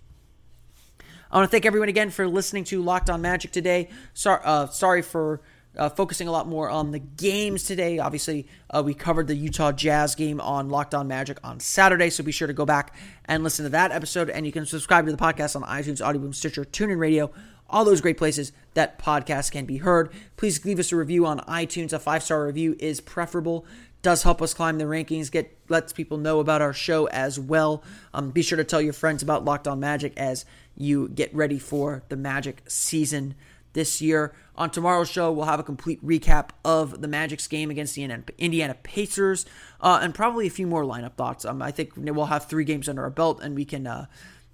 I 1.30 1.37
want 1.37 1.48
to 1.48 1.50
thank 1.50 1.64
everyone 1.64 1.88
again 1.88 2.11
for 2.11 2.28
listening 2.28 2.64
to 2.64 2.82
Locked 2.82 3.08
On 3.08 3.22
Magic 3.22 3.50
today. 3.50 3.88
Sorry, 4.12 4.40
uh, 4.44 4.66
sorry 4.66 5.00
for 5.00 5.40
uh, 5.78 5.88
focusing 5.88 6.28
a 6.28 6.30
lot 6.30 6.46
more 6.46 6.68
on 6.68 6.90
the 6.90 6.98
games 6.98 7.64
today. 7.64 7.98
Obviously, 7.98 8.46
uh, 8.68 8.82
we 8.85 8.92
covered 8.92 9.26
the 9.26 9.35
Utah 9.35 9.72
Jazz 9.72 10.14
game 10.14 10.38
on 10.42 10.68
Locked 10.68 10.94
On 10.94 11.08
Magic 11.08 11.38
on 11.42 11.61
Saturday, 11.61 12.11
so 12.11 12.22
be 12.22 12.32
sure 12.32 12.48
to 12.48 12.52
go 12.52 12.66
back 12.66 12.94
and 13.24 13.42
listen 13.42 13.62
to 13.64 13.70
that 13.70 13.90
episode. 13.90 14.28
And 14.28 14.44
you 14.44 14.52
can 14.52 14.66
subscribe 14.66 15.06
to 15.06 15.12
the 15.12 15.16
podcast 15.16 15.56
on 15.56 15.62
iTunes, 15.62 16.04
Audioboom, 16.04 16.35
Stitcher, 16.35 16.66
TuneIn 16.66 16.98
Radio, 16.98 17.30
all 17.72 17.85
those 17.85 18.00
great 18.00 18.18
places 18.18 18.52
that 18.74 18.98
podcasts 18.98 19.50
can 19.50 19.64
be 19.64 19.78
heard. 19.78 20.11
Please 20.37 20.64
leave 20.64 20.78
us 20.78 20.92
a 20.92 20.96
review 20.96 21.26
on 21.26 21.40
iTunes. 21.40 21.92
A 21.92 21.98
five 21.98 22.22
star 22.22 22.46
review 22.46 22.76
is 22.78 23.00
preferable 23.00 23.66
does 24.02 24.24
help 24.24 24.42
us 24.42 24.52
climb 24.52 24.78
the 24.78 24.85
rankings, 24.85 25.30
get 25.30 25.56
lets 25.68 25.92
people 25.92 26.18
know 26.18 26.40
about 26.40 26.61
our 26.61 26.72
show 26.72 27.06
as 27.06 27.38
well. 27.38 27.82
Um, 28.12 28.30
be 28.30 28.42
sure 28.42 28.56
to 28.56 28.64
tell 28.64 28.82
your 28.82 28.92
friends 28.92 29.22
about 29.22 29.44
Locked 29.44 29.68
On 29.68 29.78
Magic 29.80 30.12
as 30.16 30.44
you 30.76 31.08
get 31.08 31.32
ready 31.35 31.58
for 31.58 32.02
the 32.08 32.16
Magic 32.16 32.62
season 32.66 33.37
this 33.72 34.02
year. 34.02 34.35
On 34.56 34.68
tomorrow's 34.68 35.08
show, 35.08 35.32
we'll 35.32 35.46
have 35.46 35.61
a 35.61 35.64
complete 35.64 36.04
recap 36.04 36.50
of 36.64 37.00
the 37.00 37.08
Magic's 37.08 37.46
game 37.46 37.70
against 37.70 37.94
the 37.94 38.02
Indiana 38.38 38.74
Pacers 38.82 39.46
uh, 39.80 40.00
and 40.02 40.14
probably 40.14 40.46
a 40.48 40.50
few 40.50 40.66
more 40.66 40.85
lineup 40.85 41.14
thoughts. 41.14 41.44
Um, 41.44 41.62
I 41.62 41.70
think 41.70 41.92
we'll 41.96 42.26
have 42.26 42.46
three 42.46 42.64
games 42.64 42.88
under 42.88 43.02
our 43.02 43.11
belt 43.11 43.40
and 43.40 43.54
we 43.54 43.64
can 43.64 43.87
uh, 43.87 44.06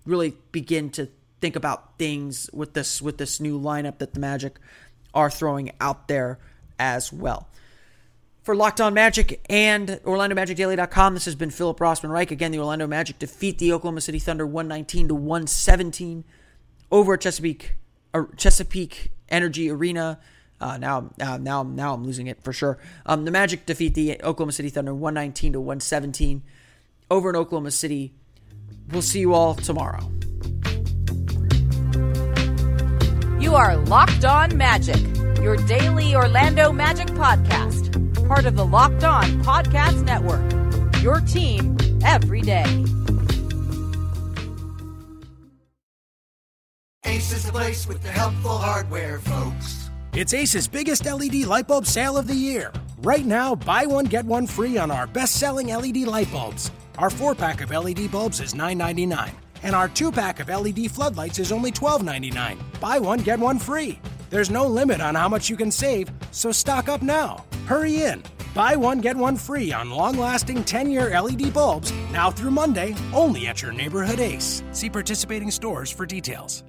really 0.04 0.36
begin 0.52 0.90
to 0.90 1.08
think 1.40 1.56
about 1.56 1.98
things 1.98 2.50
with 2.52 2.74
this 2.74 3.00
with 3.02 3.18
this 3.18 3.40
new 3.40 3.58
lineup 3.60 3.98
that 3.98 4.14
the 4.14 4.20
Magic 4.20 4.58
are 5.14 5.30
throwing 5.30 5.72
out 5.80 6.08
there 6.08 6.38
as 6.78 7.12
well. 7.12 7.48
For 8.42 8.54
Locked 8.54 8.80
On 8.80 8.94
Magic 8.94 9.44
and 9.50 9.88
OrlandoMagicDaily.com, 9.88 11.12
this 11.12 11.26
has 11.26 11.34
been 11.34 11.50
Philip 11.50 11.78
Rossman 11.80 12.10
Reich. 12.10 12.30
Again, 12.30 12.50
the 12.50 12.58
Orlando 12.58 12.86
Magic 12.86 13.18
defeat 13.18 13.58
the 13.58 13.74
Oklahoma 13.74 14.00
City 14.00 14.18
Thunder 14.18 14.46
119 14.46 15.08
to 15.08 15.14
117 15.14 16.24
over 16.90 17.14
at 17.14 17.20
Chesapeake 17.20 17.74
uh, 18.14 18.22
Chesapeake 18.36 19.12
Energy 19.28 19.70
Arena. 19.70 20.18
Uh, 20.60 20.78
now, 20.78 21.10
uh, 21.20 21.36
now, 21.36 21.62
now 21.62 21.92
I'm 21.92 22.04
losing 22.04 22.26
it 22.26 22.42
for 22.42 22.54
sure. 22.54 22.78
Um, 23.04 23.26
the 23.26 23.30
Magic 23.30 23.66
defeat 23.66 23.92
the 23.92 24.14
Oklahoma 24.22 24.52
City 24.52 24.70
Thunder 24.70 24.94
119 24.94 25.52
to 25.52 25.60
117 25.60 26.42
over 27.10 27.28
in 27.30 27.36
Oklahoma 27.36 27.70
City. 27.70 28.12
We'll 28.90 29.02
see 29.02 29.20
you 29.20 29.34
all 29.34 29.54
tomorrow. 29.54 30.10
You 33.48 33.54
are 33.54 33.78
Locked 33.78 34.26
On 34.26 34.54
Magic, 34.58 35.00
your 35.40 35.56
daily 35.56 36.14
Orlando 36.14 36.70
Magic 36.70 37.06
podcast 37.06 37.88
part 38.28 38.44
of 38.44 38.56
the 38.56 38.66
Locked 38.66 39.04
On 39.04 39.24
Podcast 39.42 40.04
Network. 40.04 40.52
Your 41.02 41.22
team 41.22 41.78
every 42.04 42.42
day. 42.42 42.66
Ace 47.06 47.32
is 47.32 47.46
the 47.46 47.52
place 47.52 47.88
with 47.88 48.02
the 48.02 48.10
helpful 48.10 48.58
hardware, 48.58 49.18
folks. 49.20 49.88
It's 50.12 50.34
Ace's 50.34 50.68
biggest 50.68 51.06
LED 51.06 51.46
light 51.46 51.66
bulb 51.66 51.86
sale 51.86 52.18
of 52.18 52.26
the 52.26 52.34
year. 52.34 52.70
Right 52.98 53.24
now, 53.24 53.54
buy 53.54 53.86
one, 53.86 54.04
get 54.04 54.26
one 54.26 54.46
free 54.46 54.76
on 54.76 54.90
our 54.90 55.06
best 55.06 55.36
selling 55.36 55.68
LED 55.68 56.06
light 56.06 56.30
bulbs. 56.30 56.70
Our 56.98 57.08
four 57.08 57.34
pack 57.34 57.62
of 57.62 57.70
LED 57.70 58.10
bulbs 58.10 58.40
is 58.40 58.52
$9.99, 58.52 59.30
and 59.62 59.74
our 59.74 59.88
two 59.88 60.12
pack 60.12 60.40
of 60.40 60.48
LED 60.48 60.90
floodlights 60.90 61.38
is 61.38 61.52
only 61.52 61.72
$12.99. 61.72 62.58
Buy 62.80 62.98
one, 62.98 63.20
get 63.20 63.38
one 63.38 63.58
free. 63.58 64.00
There's 64.30 64.50
no 64.50 64.66
limit 64.66 65.00
on 65.00 65.14
how 65.14 65.28
much 65.28 65.48
you 65.48 65.56
can 65.56 65.70
save, 65.70 66.10
so 66.32 66.52
stock 66.52 66.88
up 66.88 67.02
now. 67.02 67.44
Hurry 67.66 68.02
in. 68.02 68.22
Buy 68.54 68.76
one, 68.76 68.98
get 69.00 69.16
one 69.16 69.36
free 69.36 69.72
on 69.72 69.90
long 69.90 70.18
lasting 70.18 70.64
10 70.64 70.90
year 70.90 71.20
LED 71.20 71.54
bulbs 71.54 71.92
now 72.12 72.30
through 72.30 72.50
Monday, 72.50 72.94
only 73.12 73.46
at 73.46 73.62
your 73.62 73.72
neighborhood 73.72 74.20
ACE. 74.20 74.62
See 74.72 74.90
participating 74.90 75.50
stores 75.50 75.90
for 75.90 76.06
details. 76.06 76.64